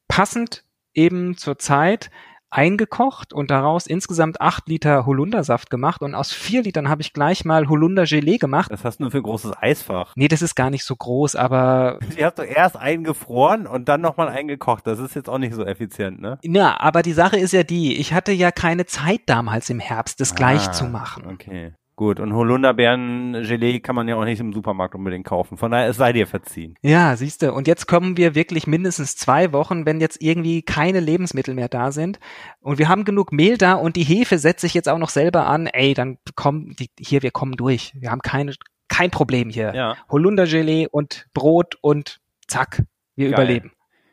passend 0.07 0.63
eben 0.93 1.37
zur 1.37 1.57
Zeit 1.57 2.11
eingekocht 2.53 3.33
und 3.33 3.51
daraus 3.51 3.87
insgesamt 3.87 4.41
acht 4.41 4.67
Liter 4.67 5.05
Holundersaft 5.05 5.69
gemacht 5.69 6.01
und 6.01 6.15
aus 6.15 6.31
vier 6.31 6.63
Litern 6.63 6.89
habe 6.89 7.01
ich 7.01 7.13
gleich 7.13 7.45
mal 7.45 7.67
Holundergelee 7.67 8.37
gemacht. 8.37 8.71
Das 8.71 8.83
hast 8.83 8.99
du 8.99 9.03
nur 9.03 9.11
für 9.11 9.17
ein 9.17 9.23
großes 9.23 9.53
Eisfach. 9.61 10.13
Nee, 10.15 10.27
das 10.27 10.41
ist 10.41 10.55
gar 10.55 10.69
nicht 10.69 10.83
so 10.83 10.95
groß, 10.95 11.35
aber. 11.35 11.99
Die 12.17 12.23
hast 12.23 12.37
du 12.37 12.43
erst 12.43 12.77
eingefroren 12.77 13.67
und 13.67 13.89
dann 13.89 14.01
nochmal 14.01 14.29
eingekocht. 14.29 14.87
Das 14.87 14.99
ist 14.99 15.15
jetzt 15.15 15.29
auch 15.29 15.37
nicht 15.37 15.53
so 15.53 15.65
effizient, 15.65 16.21
ne? 16.21 16.39
Ja, 16.43 16.79
aber 16.79 17.01
die 17.01 17.13
Sache 17.13 17.37
ist 17.37 17.53
ja 17.53 17.63
die, 17.63 17.97
ich 17.97 18.13
hatte 18.13 18.31
ja 18.31 18.51
keine 18.51 18.85
Zeit 18.85 19.21
damals 19.25 19.69
im 19.69 19.79
Herbst, 19.79 20.19
das 20.19 20.31
ah, 20.33 20.35
gleich 20.35 20.71
zu 20.71 20.85
machen. 20.85 21.25
Okay. 21.27 21.73
Gut, 21.95 22.19
und 22.19 22.33
Holunderbeeren-Gelee 22.33 23.79
kann 23.79 23.95
man 23.95 24.07
ja 24.07 24.15
auch 24.15 24.25
nicht 24.25 24.39
im 24.39 24.51
Supermarkt 24.51 24.95
unbedingt 24.95 25.27
kaufen. 25.27 25.57
Von 25.57 25.69
daher, 25.69 25.87
es 25.87 25.97
sei 25.97 26.11
dir 26.11 26.25
verziehen. 26.25 26.75
Ja, 26.81 27.15
siehst 27.15 27.43
du. 27.43 27.53
Und 27.53 27.67
jetzt 27.67 27.87
kommen 27.87 28.17
wir 28.17 28.33
wirklich 28.33 28.65
mindestens 28.65 29.15
zwei 29.15 29.53
Wochen, 29.53 29.85
wenn 29.85 30.01
jetzt 30.01 30.19
irgendwie 30.19 30.63
keine 30.63 30.99
Lebensmittel 30.99 31.53
mehr 31.53 31.69
da 31.69 31.91
sind. 31.91 32.19
Und 32.61 32.79
wir 32.79 32.89
haben 32.89 33.05
genug 33.05 33.31
Mehl 33.31 33.59
da 33.59 33.73
und 33.73 33.95
die 33.95 34.03
Hefe 34.03 34.39
setze 34.39 34.65
ich 34.65 34.73
jetzt 34.73 34.89
auch 34.89 34.97
noch 34.97 35.09
selber 35.09 35.45
an. 35.45 35.67
Ey, 35.67 35.93
dann 35.93 36.17
kommen 36.35 36.75
die, 36.79 36.89
hier, 36.99 37.21
wir 37.21 37.31
kommen 37.31 37.53
durch. 37.53 37.93
Wir 37.95 38.09
haben 38.09 38.21
keine, 38.21 38.55
kein 38.87 39.11
Problem 39.11 39.51
hier. 39.51 39.75
Ja. 39.75 39.95
Holundergelee 40.09 40.87
und 40.89 41.27
Brot 41.35 41.77
und 41.81 42.21
zack, 42.47 42.81
wir 43.15 43.29
Geil. 43.29 43.33
überleben. 43.33 43.71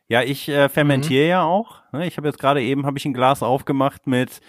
Ja, 0.09 0.23
ich 0.23 0.49
äh, 0.51 0.69
fermentiere 0.69 1.25
mhm. 1.25 1.31
ja 1.31 1.43
auch. 1.45 1.83
Ne? 1.93 2.07
Ich 2.07 2.19
habe 2.19 2.29
jetzt 2.29 2.39
gerade 2.39 2.61
eben, 2.61 2.85
habe 2.85 2.99
ich 2.99 3.07
ein 3.07 3.15
Glas 3.15 3.43
aufgemacht 3.43 4.07
mit 4.07 4.41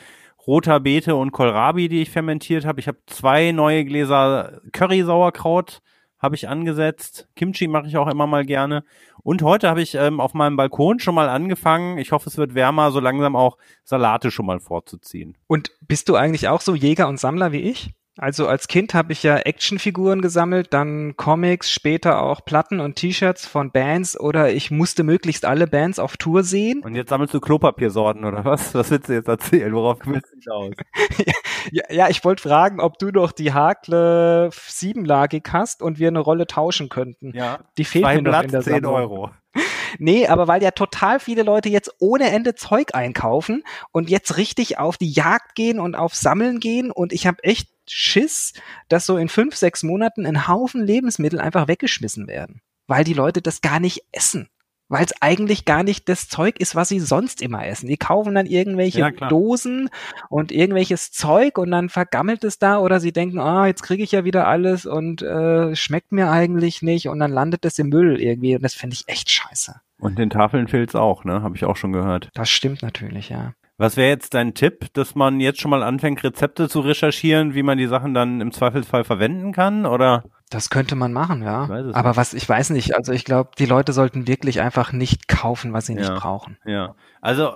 roter 0.48 0.80
Beete 0.80 1.16
und 1.16 1.32
Kohlrabi, 1.32 1.88
die 1.88 2.02
ich 2.02 2.10
fermentiert 2.10 2.66
habe. 2.66 2.80
Ich 2.80 2.88
habe 2.88 3.00
zwei 3.08 3.52
neue 3.52 3.86
Gläser 3.86 4.62
Curry-Sauerkraut 4.72 5.82
habe 6.22 6.36
ich 6.36 6.48
angesetzt. 6.48 7.28
Kimchi 7.36 7.68
mache 7.68 7.88
ich 7.88 7.98
auch 7.98 8.08
immer 8.08 8.28
mal 8.28 8.46
gerne. 8.46 8.84
Und 9.24 9.42
heute 9.42 9.70
habe 9.70 9.82
ich 9.82 9.96
ähm, 9.96 10.20
auf 10.20 10.34
meinem 10.34 10.56
Balkon 10.56 11.00
schon 11.00 11.16
mal 11.16 11.28
angefangen. 11.28 11.98
Ich 11.98 12.12
hoffe, 12.12 12.30
es 12.30 12.38
wird 12.38 12.54
wärmer, 12.54 12.92
so 12.92 13.00
langsam 13.00 13.36
auch 13.36 13.58
Salate 13.84 14.30
schon 14.30 14.46
mal 14.46 14.60
vorzuziehen. 14.60 15.36
Und 15.48 15.72
bist 15.82 16.10
du 16.10 16.16
eigentlich 16.16 16.48
auch 16.48 16.62
so 16.62 16.76
Jäger 16.76 17.08
und 17.08 17.20
Sammler 17.20 17.52
wie 17.52 17.62
ich? 17.62 17.92
Also 18.18 18.48
als 18.48 18.68
Kind 18.68 18.94
habe 18.94 19.14
ich 19.14 19.24
ja 19.24 19.38
Actionfiguren 19.38 20.22
gesammelt, 20.22 20.74
dann 20.74 21.16
Comics, 21.16 21.72
später 21.72 22.22
auch 22.22 22.44
Platten 22.44 22.82
und 22.82 22.96
T-Shirts 22.96 23.46
von 23.46 23.72
Bands 23.72 24.20
oder 24.20 24.52
ich 24.52 24.70
musste 24.70 25.04
möglichst 25.04 25.46
alle 25.46 25.66
Bands 25.66 25.98
auf 25.98 26.18
Tour 26.18 26.44
sehen. 26.44 26.82
Und 26.84 26.96
jetzt 26.96 27.10
sammelst 27.10 27.34
du 27.34 27.40
Klopapiersorten 27.40 28.26
oder 28.26 28.44
was? 28.44 28.76
Was 28.76 28.92
willst 28.92 29.08
du 29.08 29.14
jetzt 29.14 29.30
erzählen? 29.30 29.74
Worauf 29.74 30.00
willst 30.04 30.34
du 30.34 30.40
hinaus? 30.42 30.76
ja, 31.72 31.84
ja, 31.90 32.10
ich 32.10 32.24
wollte 32.26 32.44
fragen, 32.44 32.82
ob 32.82 33.00
du 33.00 33.12
noch 33.12 33.32
die 33.32 33.54
Hakle 33.54 34.50
siebenlagig 34.52 35.44
hast 35.52 35.82
und 35.82 35.98
wir 35.98 36.10
eine 36.10 36.20
Rolle 36.20 36.48
tauschen 36.48 36.90
könnten. 36.90 37.32
Ja. 37.34 37.60
Die 37.78 37.86
fehlt 37.86 38.04
mir 38.04 38.22
noch 38.22 38.44
in 38.44 38.52
der 38.52 38.62
10 38.62 38.74
Sammlung. 38.74 38.94
Euro. 38.94 39.32
Nee, 40.00 40.28
aber 40.28 40.48
weil 40.48 40.64
ja 40.64 40.72
total 40.72 41.20
viele 41.20 41.44
Leute 41.44 41.68
jetzt 41.68 41.94
ohne 42.00 42.32
Ende 42.32 42.56
Zeug 42.56 42.96
einkaufen 42.96 43.64
und 43.92 44.10
jetzt 44.10 44.38
richtig 44.38 44.80
auf 44.80 44.98
die 44.98 45.12
Jagd 45.12 45.54
gehen 45.54 45.82
und 45.82 45.96
auf 45.96 46.16
Sammeln 46.16 46.62
gehen 46.62 46.92
und 46.92 47.12
ich 47.12 47.28
habe 47.28 47.44
echt 47.44 47.68
Schiss, 47.92 48.54
dass 48.90 49.06
so 49.06 49.18
in 49.18 49.30
fünf, 49.30 49.56
sechs 49.56 49.84
Monaten 49.84 50.26
ein 50.26 50.48
Haufen 50.48 50.86
Lebensmittel 50.86 51.40
einfach 51.40 51.68
weggeschmissen 51.68 52.28
werden, 52.28 52.62
weil 52.88 53.04
die 53.04 53.14
Leute 53.14 53.42
das 53.42 53.62
gar 53.62 53.80
nicht 53.80 54.04
essen 54.12 54.50
weil 54.92 55.06
es 55.06 55.14
eigentlich 55.22 55.64
gar 55.64 55.84
nicht 55.84 56.10
das 56.10 56.28
Zeug 56.28 56.60
ist, 56.60 56.76
was 56.76 56.90
sie 56.90 57.00
sonst 57.00 57.42
immer 57.42 57.66
essen. 57.66 57.88
Die 57.88 57.96
kaufen 57.96 58.36
dann 58.36 58.46
irgendwelche 58.46 59.00
ja, 59.00 59.10
Dosen 59.10 59.90
und 60.28 60.52
irgendwelches 60.52 61.14
Zeug 61.14 61.58
und 61.58 61.72
dann 61.72 61.88
vergammelt 61.88 62.44
es 62.44 62.60
da 62.60 62.78
oder 62.78 63.00
sie 63.00 63.14
denken, 63.14 63.40
ah, 63.40 63.68
jetzt 63.68 63.84
kriege 63.84 64.04
ich 64.04 64.12
ja 64.12 64.26
wieder 64.26 64.50
alles 64.50 64.86
und 64.86 65.22
äh, 65.22 65.78
schmeckt 65.78 66.12
mir 66.12 66.30
eigentlich 66.30 66.82
nicht 66.82 67.08
und 67.08 67.20
dann 67.20 67.32
landet 67.32 67.64
es 67.64 67.80
im 67.80 67.88
Müll 67.88 68.20
irgendwie 68.20 68.58
und 68.58 68.64
das 68.64 68.74
finde 68.74 68.96
ich 68.96 69.08
echt 69.08 69.30
scheiße. 69.30 69.80
Und 69.98 70.20
den 70.20 70.30
Tafeln 70.30 70.68
fehlt's 70.68 70.96
auch, 70.96 71.24
ne? 71.24 71.42
Habe 71.42 71.56
ich 71.56 71.64
auch 71.64 71.78
schon 71.78 71.94
gehört. 71.94 72.30
Das 72.34 72.50
stimmt 72.50 72.82
natürlich, 72.82 73.30
ja. 73.30 73.54
Was 73.82 73.98
wäre 73.98 74.10
jetzt 74.10 74.36
dein 74.36 74.54
Tipp, 74.54 74.94
dass 74.94 75.16
man 75.16 75.40
jetzt 75.40 75.60
schon 75.60 75.72
mal 75.72 75.82
anfängt, 75.82 76.24
Rezepte 76.24 76.70
zu 76.70 76.82
recherchieren, 76.82 77.56
wie 77.56 77.64
man 77.64 77.80
die 77.80 77.88
Sachen 77.88 78.14
dann 78.14 78.40
im 78.40 78.52
Zweifelsfall 78.52 79.04
verwenden 79.04 79.54
kann? 79.54 79.88
Oder? 79.88 80.24
Das 80.52 80.70
könnte 80.70 80.96
man 80.96 81.14
machen, 81.14 81.42
ja. 81.42 81.64
Aber 81.64 82.10
nicht. 82.10 82.18
was, 82.18 82.36
ich 82.36 82.48
weiß 82.48 82.70
nicht. 82.70 82.96
Also 82.96 83.12
ich 83.12 83.26
glaube, 83.26 83.50
die 83.58 83.66
Leute 83.66 83.92
sollten 83.92 84.28
wirklich 84.28 84.62
einfach 84.62 84.92
nicht 84.92 85.28
kaufen, 85.28 85.74
was 85.74 85.88
sie 85.88 85.96
ja, 85.96 86.02
nicht 86.02 86.14
brauchen. 86.14 86.60
Ja. 86.64 86.94
Also 87.22 87.54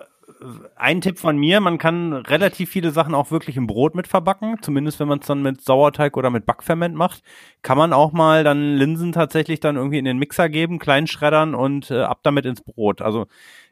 ein 0.76 1.02
Tipp 1.02 1.20
von 1.20 1.38
mir, 1.38 1.60
man 1.60 1.78
kann 1.78 2.14
relativ 2.14 2.72
viele 2.72 2.90
Sachen 2.90 3.14
auch 3.14 3.30
wirklich 3.30 3.58
im 3.58 3.68
Brot 3.68 3.94
mit 3.94 4.08
verbacken, 4.08 4.58
zumindest 4.62 5.00
wenn 5.00 5.08
man 5.08 5.20
es 5.20 5.28
dann 5.28 5.44
mit 5.44 5.62
Sauerteig 5.62 6.18
oder 6.18 6.32
mit 6.32 6.48
Backferment 6.48 6.96
macht. 6.96 7.22
Kann 7.62 7.78
man 7.78 7.94
auch 7.94 8.12
mal 8.12 8.44
dann 8.44 8.76
Linsen 8.76 9.12
tatsächlich 9.12 9.60
dann 9.60 9.76
irgendwie 9.76 10.00
in 10.00 10.06
den 10.06 10.18
Mixer 10.18 10.50
geben, 10.50 10.80
klein 10.80 11.06
schreddern 11.06 11.54
und 11.54 11.92
äh, 11.92 12.02
ab 12.02 12.22
damit 12.24 12.46
ins 12.46 12.62
Brot. 12.62 13.02
Also 13.02 13.28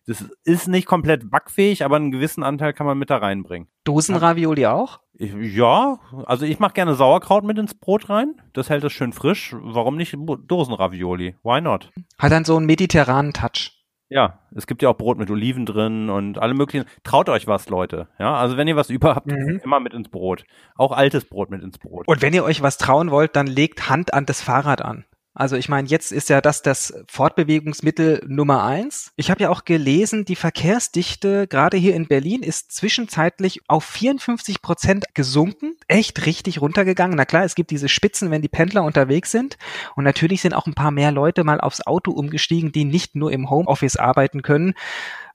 das 0.06 0.26
ist 0.44 0.68
nicht 0.68 0.86
komplett 0.86 1.30
backfähig, 1.30 1.86
aber 1.86 1.96
einen 1.96 2.12
gewissen 2.12 2.44
Anteil 2.44 2.74
kann 2.74 2.86
man 2.86 2.98
mit 2.98 3.10
da 3.10 3.18
reinbringen. 3.18 3.68
Dosenravioli 3.86 4.66
auch? 4.66 5.00
Ja, 5.14 6.00
also 6.26 6.46
ich 6.46 6.60
mache 6.60 6.74
gerne 6.74 6.96
Sauerkraut 6.96 7.44
mit 7.44 7.58
ins 7.58 7.74
Brot 7.74 8.10
rein. 8.10 8.36
Das 8.54 8.70
hält 8.70 8.84
es 8.84 8.92
schön 8.92 9.14
frisch. 9.14 9.56
Warum 9.58 9.96
nicht 9.96 10.18
Dosenravioli? 10.48 11.36
Why 11.44 11.62
not? 11.62 11.92
Hat 12.18 12.32
dann 12.32 12.46
so 12.46 12.58
einen 12.58 12.66
mediterranen 12.66 13.34
Touch. 13.34 13.84
Ja, 14.10 14.40
es 14.54 14.68
gibt 14.68 14.82
ja 14.82 14.90
auch 14.90 14.98
Brot 14.98 15.18
mit 15.18 15.32
Oliven 15.32 15.66
drin 15.66 16.10
und 16.10 16.38
alle 16.38 16.54
möglichen. 16.54 16.88
Traut 17.04 17.30
euch 17.30 17.48
was, 17.48 17.70
Leute. 17.70 18.10
Ja, 18.20 18.36
also 18.36 18.58
wenn 18.58 18.68
ihr 18.68 18.76
was 18.76 18.90
über 18.90 19.16
habt, 19.16 19.28
mhm. 19.28 19.62
immer 19.64 19.80
mit 19.80 19.94
ins 19.94 20.10
Brot. 20.10 20.44
Auch 20.76 20.92
altes 20.92 21.26
Brot 21.26 21.50
mit 21.50 21.64
ins 21.64 21.80
Brot. 21.80 22.08
Und 22.08 22.22
wenn 22.22 22.34
ihr 22.34 22.44
euch 22.44 22.62
was 22.62 22.78
trauen 22.78 23.10
wollt, 23.10 23.36
dann 23.36 23.48
legt 23.48 23.90
Hand 23.90 24.14
an 24.14 24.26
das 24.26 24.42
Fahrrad 24.42 24.84
an. 24.84 25.06
Also 25.36 25.56
ich 25.56 25.68
meine, 25.68 25.88
jetzt 25.88 26.12
ist 26.12 26.30
ja 26.30 26.42
das 26.42 26.62
das 26.62 26.94
Fortbewegungsmittel 27.08 28.24
Nummer 28.28 28.64
eins. 28.64 29.12
Ich 29.16 29.32
habe 29.32 29.42
ja 29.42 29.50
auch 29.50 29.66
gelesen, 29.66 30.26
die 30.26 30.36
Verkehrsdichte 30.36 31.48
gerade 31.48 31.76
hier 31.76 31.96
in 31.96 32.08
Berlin 32.08 32.44
ist 32.44 32.72
zwischenzeitlich 32.72 33.62
auf 33.68 33.84
54 33.84 34.62
Prozent 34.62 35.06
gesunken, 35.16 35.76
echt 35.88 36.28
richtig 36.28 36.62
runtergegangen. 36.62 37.18
Na 37.18 37.26
klar, 37.26 37.46
es 37.46 37.56
gibt 37.56 37.72
diese 37.72 37.90
Spitzen, 37.90 38.30
wenn 38.30 38.44
die 38.44 38.48
Pendler 38.48 38.84
unterwegs 38.84 39.32
sind. 39.32 39.58
Und 39.96 40.04
natürlich 40.04 40.42
sind 40.42 40.54
auch 40.54 40.68
ein 40.68 40.76
paar 40.76 40.92
mehr 40.92 41.12
Leute 41.12 41.44
mal 41.44 41.60
aufs 41.60 41.82
Auto 41.82 42.12
umgestiegen, 42.12 42.72
die 42.72 42.86
nicht 42.86 43.16
nur 43.16 43.32
im 43.32 43.50
Homeoffice 43.50 43.96
arbeiten 43.96 44.44
können 44.44 44.76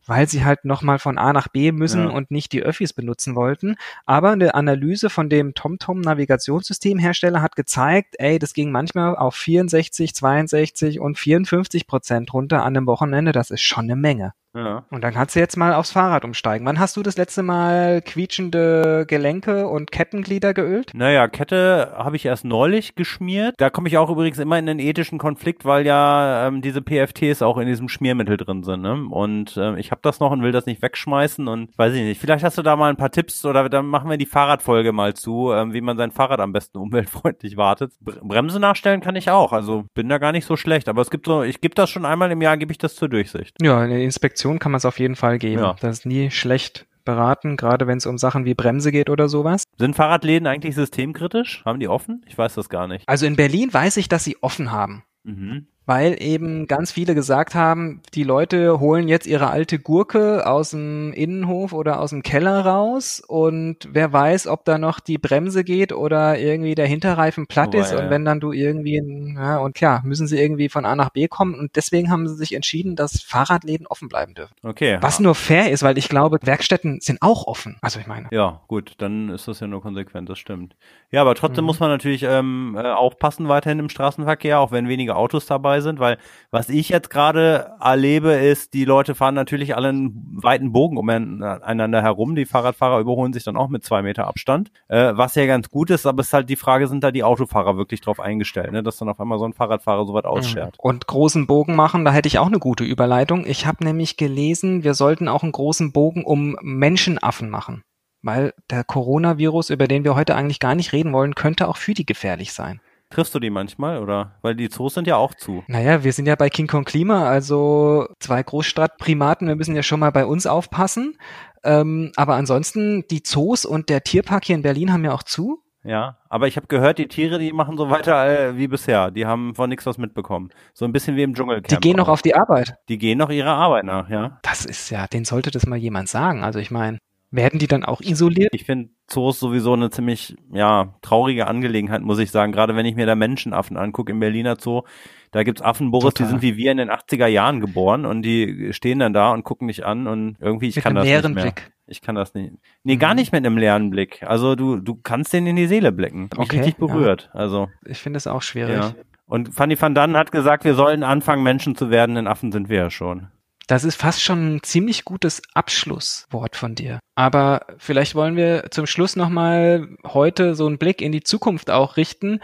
weil 0.09 0.29
sie 0.29 0.45
halt 0.45 0.65
nochmal 0.65 0.99
von 0.99 1.19
A 1.19 1.33
nach 1.33 1.49
B 1.49 1.71
müssen 1.71 2.05
ja. 2.05 2.11
und 2.11 2.31
nicht 2.31 2.53
die 2.53 2.63
Öffis 2.63 2.93
benutzen 2.93 3.37
wollten. 3.37 3.77
Aber 4.07 4.33
eine 4.33 4.55
Analyse 4.55 5.11
von 5.11 5.29
dem 5.29 5.55
TomTom 5.55 6.01
Navigationssystemhersteller 6.01 7.43
hat 7.43 7.55
gezeigt, 7.55 8.17
ey, 8.19 8.39
das 8.39 8.55
ging 8.55 8.73
manchmal 8.73 9.15
auf 9.17 9.35
64, 9.37 10.15
62 10.15 10.99
und 10.99 11.19
54 11.19 11.87
Prozent 11.87 12.33
runter 12.33 12.65
an 12.65 12.77
einem 12.77 12.87
Wochenende. 12.87 13.33
Das 13.33 13.51
ist 13.51 13.63
schon 13.63 13.85
eine 13.85 13.97
Menge. 13.97 14.33
Ja. 14.55 14.85
Und 14.91 15.03
dann 15.05 15.13
kannst 15.13 15.37
du 15.37 15.41
jetzt 15.41 15.57
mal 15.57 15.75
aufs 15.75 15.93
Fahrrad 15.93 16.25
umsteigen. 16.25 16.67
Wann 16.67 16.79
hast 16.79 16.97
du 16.97 17.03
das 17.03 17.17
letzte 17.17 17.43
Mal 17.43 18.03
quietschende 18.03 19.05
Gelenke 19.07 19.69
und 19.69 19.93
Kettenglieder 19.93 20.55
geölt? 20.55 20.93
Naja, 20.95 21.29
Kette 21.29 21.93
habe 21.97 22.17
ich 22.17 22.25
erst 22.25 22.45
neulich 22.45 22.95
geschmiert. 22.95 23.55
Da 23.59 23.71
komme 23.71 23.89
ich 23.89 23.99
auch 23.99 24.11
übrigens 24.11 24.39
immer 24.39 24.59
in 24.59 24.69
einen 24.69 24.81
ethischen 24.81 25.19
Konflikt, 25.19 25.65
weil 25.65 25.87
ja 25.87 26.47
ähm, 26.47 26.63
diese 26.63 26.83
PFTs 26.83 27.43
auch 27.43 27.59
in 27.59 27.67
diesem 27.67 27.89
Schmiermittel 27.89 28.37
drin 28.37 28.63
sind. 28.63 28.83
Ne? 28.83 29.07
Und 29.11 29.57
äh, 29.57 29.79
ich 29.79 29.91
habe 29.91 30.01
das 30.03 30.21
noch 30.21 30.31
und 30.31 30.43
will 30.43 30.53
das 30.53 30.67
nicht 30.67 30.83
wegschmeißen 30.83 31.47
und 31.47 31.77
weiß 31.77 31.95
ich 31.95 32.03
nicht. 32.03 32.21
Vielleicht 32.21 32.45
hast 32.45 32.59
du 32.59 32.63
da 32.63 32.77
mal 32.77 32.91
ein 32.91 32.97
paar 32.97 33.11
Tipps 33.11 33.45
oder 33.45 33.69
dann 33.69 33.87
machen 33.87 34.11
wir 34.11 34.17
die 34.17 34.27
Fahrradfolge 34.27 34.93
mal 34.93 35.15
zu, 35.15 35.53
ähm, 35.53 35.73
wie 35.75 35.81
man 35.81 35.97
sein 35.97 36.11
Fahrrad 36.11 36.41
am 36.41 36.53
besten 36.53 36.79
umweltfreundlich 36.89 37.57
wartet. 37.57 37.93
Bremse 38.01 38.61
nachstellen 38.61 39.01
kann 39.01 39.17
ich 39.17 39.31
auch. 39.31 39.53
Also 39.53 39.85
bin 39.95 40.09
da 40.09 40.19
gar 40.19 40.33
nicht 40.33 40.47
so 40.47 40.57
schlecht. 40.57 40.89
Aber 40.89 41.03
es 41.03 41.11
gibt 41.11 41.27
so, 41.27 41.43
ich 41.43 41.61
gebe 41.61 41.75
das 41.75 41.91
schon 41.91 42.07
einmal 42.07 42.31
im 42.31 42.41
Jahr, 42.41 42.57
gebe 42.57 42.73
ich 42.73 42.79
das 42.79 42.95
zur 42.97 43.09
Durchsicht. 43.09 43.57
Ja, 43.61 43.79
eine 43.79 44.03
Inspektion 44.03 44.38
Information 44.39 44.59
kann 44.59 44.73
man 44.73 44.79
es 44.79 44.85
auf 44.85 44.99
jeden 44.99 45.17
Fall 45.17 45.39
geben. 45.39 45.63
Ja. 45.63 45.77
Das 45.81 45.99
ist 45.99 46.07
nie 46.07 46.31
schlecht 46.31 46.87
beraten, 47.05 47.57
gerade 47.57 47.87
wenn 47.87 47.99
es 47.99 48.07
um 48.07 48.19
Sachen 48.19 48.45
wie 48.45 48.55
Bremse 48.55 48.93
geht 48.93 49.11
oder 49.11 49.29
sowas. 49.29 49.65
Sind 49.79 49.97
Fahrradläden 49.97 50.47
eigentlich 50.47 50.75
systemkritisch? 50.75 51.65
Haben 51.65 51.81
die 51.81 51.89
offen? 51.89 52.25
Ich 52.29 52.37
weiß 52.37 52.55
das 52.55 52.69
gar 52.69 52.87
nicht. 52.87 53.09
Also 53.09 53.27
in 53.27 53.35
Berlin 53.35 53.73
weiß 53.73 53.97
ich, 53.97 54.09
dass 54.09 54.25
sie 54.25 54.37
offen 54.43 54.71
haben. 54.71 55.05
Mhm 55.25 55.67
weil 55.89 56.23
eben 56.23 56.67
ganz 56.67 56.93
viele 56.93 57.15
gesagt 57.15 57.55
haben, 57.55 58.03
die 58.13 58.23
Leute 58.23 58.79
holen 58.79 59.09
jetzt 59.09 59.27
ihre 59.27 59.49
alte 59.49 59.79
Gurke 59.79 60.47
aus 60.47 60.73
dem 60.73 61.15
Innenhof 61.15 61.73
oder 61.73 61.99
aus 61.99 62.11
dem 62.11 62.23
Keller 62.23 62.61
raus 62.67 63.23
und 63.27 63.89
wer 63.91 64.13
weiß, 64.13 64.49
ob 64.49 64.67
da 64.67 64.77
noch 64.77 65.01
die 65.01 65.17
Bremse 65.17 65.65
geht 65.65 65.95
oder 65.95 66.39
irgendwie 66.39 66.75
der 66.75 66.87
Hinterreifen 66.87 67.47
platt 67.47 67.75
oh, 67.75 67.79
ist 67.79 67.93
ja. 67.93 68.01
und 68.01 68.11
wenn 68.11 68.27
dann 68.27 68.39
du 68.39 68.53
irgendwie, 68.53 69.01
ja, 69.35 69.57
und 69.57 69.75
klar, 69.75 70.03
müssen 70.05 70.27
sie 70.27 70.39
irgendwie 70.39 70.69
von 70.69 70.85
A 70.85 70.95
nach 70.95 71.09
B 71.09 71.27
kommen 71.27 71.55
und 71.55 71.75
deswegen 71.75 72.11
haben 72.11 72.29
sie 72.29 72.37
sich 72.37 72.55
entschieden, 72.55 72.95
dass 72.95 73.23
Fahrradläden 73.23 73.87
offen 73.87 74.11
bleiben 74.11 74.35
dürfen. 74.35 74.55
Okay. 74.63 74.99
Was 75.01 75.21
nur 75.21 75.35
fair 75.35 75.71
ist, 75.71 75.83
weil 75.83 75.97
ich 75.97 76.11
glaube, 76.11 76.39
Werkstätten 76.43 77.01
sind 77.01 77.23
auch 77.23 77.47
offen. 77.47 77.79
Also 77.81 77.99
ich 77.99 78.07
meine. 78.07 78.29
Ja, 78.31 78.61
gut, 78.69 78.93
dann 78.99 79.31
ist 79.31 79.49
das 79.49 79.61
ja 79.61 79.67
nur 79.67 79.81
konsequent, 79.81 80.29
das 80.29 80.39
stimmt. 80.39 80.77
Ja, 81.11 81.23
aber 81.23 81.35
trotzdem 81.35 81.65
mhm. 81.65 81.67
muss 81.69 81.81
man 81.81 81.89
natürlich 81.89 82.25
ähm, 82.25 82.77
äh, 82.79 82.83
aufpassen 82.83 83.49
weiterhin 83.49 83.79
im 83.79 83.89
Straßenverkehr, 83.89 84.61
auch 84.61 84.71
wenn 84.71 84.87
weniger 84.87 85.17
Autos 85.17 85.47
dabei 85.47 85.78
dabei 85.79 85.81
sind, 85.81 86.01
weil 86.01 86.19
was 86.51 86.69
ich 86.69 86.89
jetzt 86.89 87.11
gerade 87.11 87.73
erlebe, 87.81 88.33
ist, 88.33 88.75
die 88.75 88.85
Leute 88.85 89.15
fahren 89.15 89.35
natürlich 89.35 89.77
alle 89.77 89.89
einen 89.89 90.39
weiten 90.43 90.73
Bogen 90.73 90.97
umeinander 90.97 92.03
herum. 92.03 92.35
Die 92.35 92.47
Fahrradfahrer 92.47 93.01
überholen 93.01 93.33
sich 93.33 93.45
dann 93.45 93.57
auch 93.57 93.69
mit 93.69 93.85
zwei 93.85 94.03
Meter 94.03 94.27
Abstand, 94.27 94.71
äh, 94.89 95.13
was 95.15 95.35
ja 95.35 95.47
ganz 95.47 95.71
gut 95.71 95.91
ist, 95.91 96.07
aber 96.07 96.21
es 96.21 96.29
ist 96.29 96.33
halt 96.33 96.51
die 96.51 96.57
Frage, 96.57 96.87
sind 96.89 97.05
da 97.05 97.11
die 97.11 97.25
Autofahrer 97.25 97.77
wirklich 97.77 98.01
drauf 98.01 98.21
eingestellt, 98.21 98.73
ne, 98.73 98.83
dass 98.83 98.97
dann 98.97 99.09
auf 99.09 99.21
einmal 99.21 99.39
so 99.39 99.45
ein 99.45 99.53
Fahrradfahrer 99.53 100.07
so 100.07 100.15
weit 100.15 100.25
mhm. 100.25 100.31
ausschert. 100.31 100.77
Und 100.79 101.07
großen 101.07 101.47
Bogen 101.47 101.77
machen, 101.77 102.05
da 102.05 102.13
hätte 102.13 102.29
ich 102.29 102.39
auch 102.39 102.47
eine 102.47 102.59
gute 102.59 102.85
Überleitung. 102.85 103.47
Ich 103.47 103.67
habe 103.67 103.85
nämlich 103.85 104.17
gelesen, 104.17 104.85
wir 104.85 104.95
sollten 104.95 105.29
auch 105.29 105.43
einen 105.43 105.53
großen 105.53 105.93
Bogen 105.93 106.25
um 106.25 106.57
Menschenaffen 106.63 107.51
machen 107.51 107.83
weil 108.21 108.53
der 108.69 108.83
Coronavirus, 108.83 109.71
über 109.71 109.87
den 109.87 110.03
wir 110.03 110.17
heute 110.17 110.35
eigentlich 110.35 110.59
gar 110.59 110.75
nicht 110.75 110.93
reden 110.93 111.13
wollen, 111.13 111.37
könnte 111.37 111.69
auch 111.69 111.77
für 111.77 111.95
die 111.95 112.05
gefährlich 112.05 112.53
sein. 112.53 112.81
Triffst 113.11 113.35
du 113.35 113.41
die 113.41 113.51
manchmal 113.51 114.03
oder? 114.03 114.37
Weil 114.43 114.55
die 114.55 114.69
Zoos 114.69 114.95
sind 114.95 115.07
ja 115.07 115.17
auch 115.17 115.35
zu. 115.35 115.65
Naja, 115.67 116.05
wir 116.05 116.13
sind 116.13 116.27
ja 116.27 116.37
bei 116.37 116.51
King 116.51 116.67
Kong 116.67 116.85
Klima, 116.85 117.29
also 117.29 118.07
zwei 118.21 118.43
Großstadtprimaten, 118.43 119.49
wir 119.49 119.57
müssen 119.57 119.75
ja 119.75 119.83
schon 119.83 120.01
mal 120.01 120.11
bei 120.11 120.27
uns 120.27 120.47
aufpassen. 120.47 121.17
Ähm, 121.65 122.13
aber 122.17 122.35
ansonsten, 122.35 123.05
die 123.11 123.23
Zoos 123.23 123.65
und 123.65 123.89
der 123.89 124.03
Tierpark 124.05 124.45
hier 124.45 124.57
in 124.57 124.63
Berlin 124.63 124.93
haben 124.93 125.05
ja 125.05 125.13
auch 125.13 125.23
zu. 125.23 125.63
Ja, 125.85 126.19
aber 126.29 126.49
ich 126.49 126.57
habe 126.57 126.67
gehört, 126.67 126.99
die 126.99 127.09
Tiere, 127.09 127.39
die 127.39 127.53
machen 127.53 127.79
so 127.79 127.89
weiter 127.89 128.27
äh, 128.27 128.57
wie 128.59 128.69
bisher. 128.69 129.11
Die 129.11 129.27
haben 129.27 129.55
von 129.55 129.71
nichts 129.71 129.87
was 129.87 129.97
mitbekommen. 129.97 130.51
So 130.75 130.85
ein 130.85 130.93
bisschen 130.93 131.17
wie 131.17 131.23
im 131.23 131.35
Dschungelcamp. 131.35 131.69
Die 131.69 131.77
gehen 131.77 131.97
noch 131.97 132.09
auf 132.09 132.21
die 132.21 132.35
Arbeit. 132.35 132.75
Die 132.89 132.99
gehen 132.99 133.17
noch 133.17 133.31
ihrer 133.31 133.53
Arbeit 133.53 133.85
nach, 133.85 134.11
ja. 134.11 134.39
Das 134.43 134.65
ist 134.65 134.91
ja, 134.91 135.07
den 135.07 135.25
sollte 135.25 135.51
das 135.51 135.67
mal 135.67 135.79
jemand 135.79 136.09
sagen. 136.09 136.43
Also 136.43 136.59
ich 136.59 136.71
meine, 136.71 136.99
werden 137.31 137.59
die 137.59 137.67
dann 137.67 137.85
auch 137.85 138.01
isoliert? 138.01 138.55
Ich 138.55 138.65
finde 138.65 138.91
Zoos 139.07 139.39
sowieso 139.39 139.75
eine 139.75 139.91
ziemlich, 139.91 140.37
ja, 140.53 140.95
traurige 141.03 141.47
Angelegenheit, 141.47 142.03
muss 142.03 142.19
ich 142.19 142.31
sagen. 142.31 142.53
Gerade 142.53 142.77
wenn 142.77 142.87
ich 142.87 142.97
mir 142.97 143.07
da 143.07 143.15
Menschenaffen 143.15 143.77
angucke 143.77 144.13
im 144.13 144.21
Berliner 144.21 144.57
Zoo, 144.59 144.83
da 145.31 145.43
gibt's 145.43 145.63
Affen, 145.63 145.91
Boris, 145.91 146.15
Total. 146.15 146.27
die 146.27 146.31
sind 146.31 146.43
wie 146.43 146.57
wir 146.57 146.73
in 146.73 146.79
den 146.79 146.91
80er 146.91 147.27
Jahren 147.27 147.61
geboren 147.61 148.07
und 148.07 148.23
die 148.23 148.73
stehen 148.73 148.99
dann 148.99 149.13
da 149.13 149.33
und 149.33 149.45
gucken 149.45 149.69
dich 149.69 149.85
an 149.85 150.07
und 150.07 150.37
irgendwie, 150.41 150.69
ich 150.69 150.77
mit 150.77 150.85
kann 150.85 150.95
das 150.95 151.05
nicht 151.05 151.23
mehr. 151.23 151.45
Blick. 151.45 151.73
Ich 151.87 152.03
kann 152.03 152.15
das 152.15 152.35
nicht. 152.35 152.53
Nee, 152.83 152.95
mhm. 152.95 152.99
gar 152.99 153.15
nicht 153.15 153.33
mit 153.33 153.45
einem 153.45 153.57
leeren 153.57 153.91
Blick. 153.91 154.23
Also 154.23 154.55
du, 154.55 154.77
du 154.77 154.95
kannst 154.95 155.33
denen 155.33 155.49
in 155.49 155.57
die 155.57 155.67
Seele 155.67 155.91
blicken. 155.91 156.25
Mich 156.25 156.39
okay, 156.39 156.57
richtig 156.59 156.77
berührt. 156.77 157.31
Ja. 157.33 157.41
Also. 157.41 157.69
Ich 157.87 157.99
finde 157.99 158.19
es 158.19 158.27
auch 158.27 158.43
schwierig. 158.43 158.77
Ja. 158.77 158.95
Und 159.27 159.55
Fanny 159.55 159.81
van 159.81 159.95
Dannen 159.95 160.17
hat 160.17 160.33
gesagt, 160.33 160.65
wir 160.65 160.75
sollen 160.75 161.03
anfangen, 161.03 161.43
Menschen 161.43 161.77
zu 161.77 161.91
werden, 161.91 162.15
denn 162.15 162.27
Affen 162.27 162.53
sind 162.53 162.69
wir 162.69 162.79
ja 162.79 162.91
schon. 162.91 163.29
Das 163.69 163.85
ist 163.85 163.97
fast 163.97 164.23
schon 164.23 164.57
ein 164.57 164.63
ziemlich 164.63 165.05
gutes 165.05 165.43
Abschlusswort 165.53 166.57
von 166.57 166.75
dir. 166.75 167.01
Aber 167.15 167.67
vielleicht 167.77 168.15
wollen 168.15 168.35
wir 168.35 168.71
zum 168.71 168.87
Schluss 168.87 169.15
nochmal 169.15 169.89
heute 170.07 170.55
so 170.55 170.67
einen 170.67 170.79
Blick 170.79 171.03
in 171.03 171.13
die 171.13 171.23
Zukunft 171.23 171.71
auch 171.71 171.99
richten. 171.99 172.41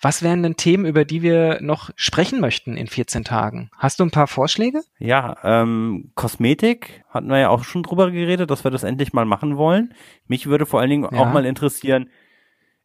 Was 0.00 0.22
wären 0.22 0.44
denn 0.44 0.54
Themen, 0.54 0.86
über 0.86 1.04
die 1.04 1.20
wir 1.20 1.58
noch 1.60 1.90
sprechen 1.96 2.40
möchten 2.40 2.76
in 2.76 2.86
14 2.86 3.24
Tagen? 3.24 3.70
Hast 3.76 3.98
du 3.98 4.04
ein 4.04 4.12
paar 4.12 4.28
Vorschläge? 4.28 4.82
Ja, 5.00 5.36
ähm, 5.42 6.12
Kosmetik 6.14 7.02
hatten 7.10 7.28
wir 7.28 7.38
ja 7.38 7.48
auch 7.48 7.64
schon 7.64 7.82
drüber 7.82 8.12
geredet, 8.12 8.48
dass 8.48 8.62
wir 8.62 8.70
das 8.70 8.84
endlich 8.84 9.12
mal 9.12 9.24
machen 9.24 9.56
wollen. 9.56 9.94
Mich 10.28 10.46
würde 10.46 10.64
vor 10.64 10.78
allen 10.78 10.90
Dingen 10.90 11.08
ja. 11.10 11.18
auch 11.18 11.32
mal 11.32 11.44
interessieren, 11.44 12.08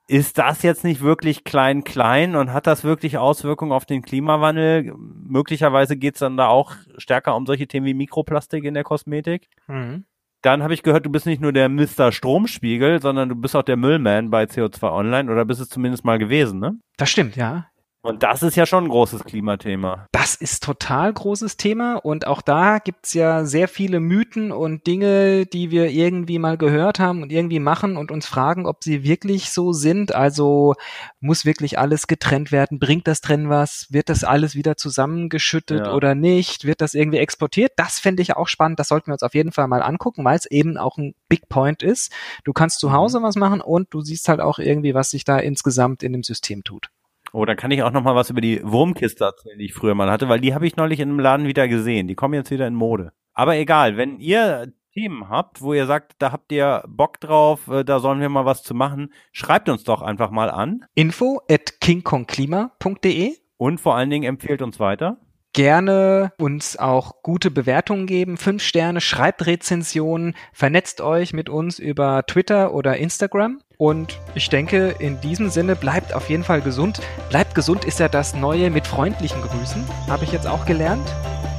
ist 0.08 0.38
das 0.38 0.63
jetzt 0.63 0.84
nicht 0.84 1.02
wirklich 1.02 1.44
klein 1.44 1.84
klein 1.84 2.36
und 2.36 2.52
hat 2.52 2.68
das 2.68 2.84
wirklich 2.84 3.18
Auswirkungen 3.18 3.72
auf 3.72 3.86
den 3.86 4.02
Klimawandel? 4.02 4.94
Möglicherweise 4.98 5.98
geht 5.98 6.16
es 6.16 6.20
dann 6.20 6.38
da 6.38 6.48
auch 6.48 6.74
stärker 6.98 7.36
um 7.36 7.46
solche 7.46 7.68
Themen 7.68 7.86
wie 7.86 7.94
Mikroplastik 7.94 8.63
in 8.63 8.74
der 8.74 8.84
Kosmetik. 8.84 9.48
Mhm. 9.68 10.06
Dann 10.42 10.62
habe 10.62 10.74
ich 10.74 10.84
gehört, 10.84 11.06
du 11.06 11.10
bist 11.10 11.26
nicht 11.26 11.42
nur 11.42 11.54
der 11.54 11.70
Mr. 11.70 12.12
Stromspiegel, 12.12 13.02
sondern 13.02 13.30
du 13.30 13.36
bist 13.36 13.56
auch 13.56 13.63
der 13.63 13.78
Müllman 13.78 14.30
bei 14.30 14.44
CO2 14.44 14.92
Online 14.92 15.32
oder 15.32 15.46
bist 15.46 15.62
es 15.62 15.70
zumindest 15.70 16.04
mal 16.04 16.20
gewesen, 16.20 16.60
ne? 16.60 16.78
Das 16.98 17.10
stimmt, 17.10 17.38
ja. 17.38 17.68
Und 18.06 18.22
das 18.22 18.44
ist 18.44 18.58
ja 18.58 18.66
schon 18.66 18.84
ein 18.84 18.89
großes 18.89 19.24
Klimathema. 19.24 20.08
Das 20.12 20.36
ist 20.36 20.62
total 20.62 21.13
großes 21.13 21.56
Thema 21.56 21.96
und 21.96 22.28
auch 22.28 22.42
da 22.42 22.80
gibt's 22.80 23.13
ja 23.13 23.46
sehr 23.46 23.70
viele 23.70 24.02
Mythen 24.02 24.52
und 24.52 24.86
Dinge, 24.86 25.46
die 25.46 25.72
wir 25.72 25.89
irgendwie 25.89 26.38
mal 26.38 26.58
gehört 26.58 27.00
haben 27.00 27.24
und 27.24 27.32
irgendwie 27.32 27.60
machen 27.60 27.96
und 27.96 28.12
uns 28.12 28.26
fragen, 28.26 28.66
ob 28.66 28.84
sie 28.84 29.06
wirklich 29.06 29.52
so 29.52 29.72
sind. 29.72 30.13
Also 30.13 30.76
muss 31.22 31.46
wirklich 31.46 31.80
alles 31.80 32.08
getrennt 32.08 32.52
werden? 32.52 32.78
Bringt 32.78 33.08
das 33.08 33.22
Trennen 33.22 33.50
was? 33.50 33.88
Wird 33.89 34.10
das 34.10 34.26
alles 34.26 34.54
wieder 34.54 34.76
zusammengeschüttet 34.76 35.86
ja. 35.86 35.94
oder 35.94 36.13
nicht? 36.13 36.66
Wird 36.66 36.82
das 36.82 36.96
irgendwie 36.96 37.20
exportiert? 37.20 37.72
Das 37.78 38.02
fände 38.02 38.22
ich 38.22 38.36
auch 38.36 38.50
spannend. 38.50 38.80
Das 38.80 38.89
sollten 38.89 39.08
wir 39.08 39.13
uns 39.13 39.24
auf 39.24 39.34
jeden 39.34 39.54
Fall 39.54 39.70
mal 39.70 39.82
angucken, 39.82 40.26
weil 40.26 40.38
es 40.38 40.46
eben 40.46 40.78
auch 40.78 40.98
ein 40.98 41.16
Big 41.30 41.48
Point 41.48 41.82
ist. 41.82 42.12
Du 42.44 42.52
kannst 42.52 42.82
zu 42.82 42.89
mhm. 42.89 42.94
Hause 42.94 43.22
was 43.24 43.38
machen 43.38 43.62
und 43.62 43.94
du 43.94 44.02
siehst 44.02 44.28
halt 44.28 44.42
auch 44.42 44.60
irgendwie, 44.60 44.94
was 44.94 45.10
sich 45.10 45.24
da 45.24 45.38
insgesamt 45.38 46.04
in 46.04 46.12
dem 46.12 46.24
System 46.24 46.66
tut. 46.66 46.89
Oh, 47.34 47.46
dann 47.46 47.58
kann 47.58 47.72
ich 47.72 47.82
auch 47.82 47.91
noch 47.91 48.04
mal 48.04 48.15
was 48.15 48.30
über 48.30 48.41
die 48.41 48.62
Wurmkiste 48.63 49.26
erzählen, 49.26 49.58
die 49.58 49.65
ich 49.65 49.74
früher 49.74 49.96
mal 49.96 50.12
hatte, 50.12 50.30
weil 50.30 50.39
die 50.39 50.54
habe 50.54 50.67
ich 50.67 50.76
neulich 50.76 51.00
in 51.00 51.10
einem 51.10 51.19
Laden 51.19 51.48
wieder 51.48 51.67
gesehen. 51.67 52.08
Die 52.08 52.13
kommen 52.13 52.36
jetzt 52.36 52.52
wieder 52.52 52.67
in 52.67 52.76
Mode. 52.76 53.12
Aber 53.34 53.56
egal, 53.58 53.98
wenn 53.98 54.19
ihr 54.19 54.72
Themen 54.93 55.28
habt, 55.30 55.62
wo 55.62 55.74
ihr 55.74 55.88
sagt, 55.88 56.13
da 56.19 56.32
habt 56.32 56.52
ihr 56.52 56.84
Bock 56.88 57.19
drauf, 57.19 57.67
äh, 57.67 57.84
da 57.84 58.00
sollen 58.00 58.22
wir 58.22 58.30
mal 58.30 58.46
was 58.46 58.62
zu 58.62 58.76
machen, 58.76 59.12
schreibt 59.32 59.67
uns 59.67 59.84
doch 59.84 60.04
einfach 60.04 60.30
mal 60.30 60.52
an. 60.52 60.86
Info 60.93 61.41
at 61.50 61.82
kingkongklima.de 61.82 63.36
und 63.58 63.82
vor 63.82 63.96
allen 63.96 64.12
Dingen 64.12 64.26
empfehlt 64.26 64.62
uns 64.62 64.80
weiter 64.80 65.17
gerne 65.54 66.34
uns 66.38 66.78
auch 66.78 67.22
gute 67.22 67.52
Bewertungen 67.52 68.08
geben, 68.08 68.38
fünf 68.38 68.63
Sterne, 68.63 69.02
schreibt 69.02 69.46
Rezensionen, 69.46 70.36
vernetzt 70.52 71.00
euch 71.02 71.34
mit 71.34 71.50
uns 71.50 71.80
über 71.80 72.26
Twitter 72.26 72.74
oder 72.74 72.98
Instagram. 72.98 73.62
Und 73.78 74.20
ich 74.36 74.50
denke, 74.50 74.96
in 75.00 75.22
diesem 75.22 75.50
Sinne 75.50 75.76
bleibt 75.76 76.13
auf 76.13 76.30
jeden 76.30 76.44
Fall 76.44 76.62
gesund. 76.62 77.02
Bleibt 77.30 77.56
gesund 77.56 77.86
ist 77.86 78.00
ja 78.00 78.08
das 78.08 78.34
Neue 78.34 78.70
mit 78.70 78.88
freundlichen 78.88 79.42
Grüßen, 79.42 79.84
habe 80.08 80.24
ich 80.24 80.32
jetzt 80.32 80.48
auch 80.48 80.66
gelernt. 80.66 81.08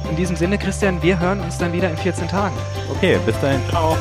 In 0.09 0.15
diesem 0.15 0.35
Sinne, 0.35 0.57
Christian, 0.57 1.01
wir 1.01 1.19
hören 1.19 1.41
uns 1.41 1.57
dann 1.57 1.73
wieder 1.73 1.89
in 1.89 1.97
14 1.97 2.27
Tagen. 2.27 2.55
Okay, 2.95 3.17
bis 3.25 3.39
dahin. 3.39 3.61
Ciao. 3.69 3.97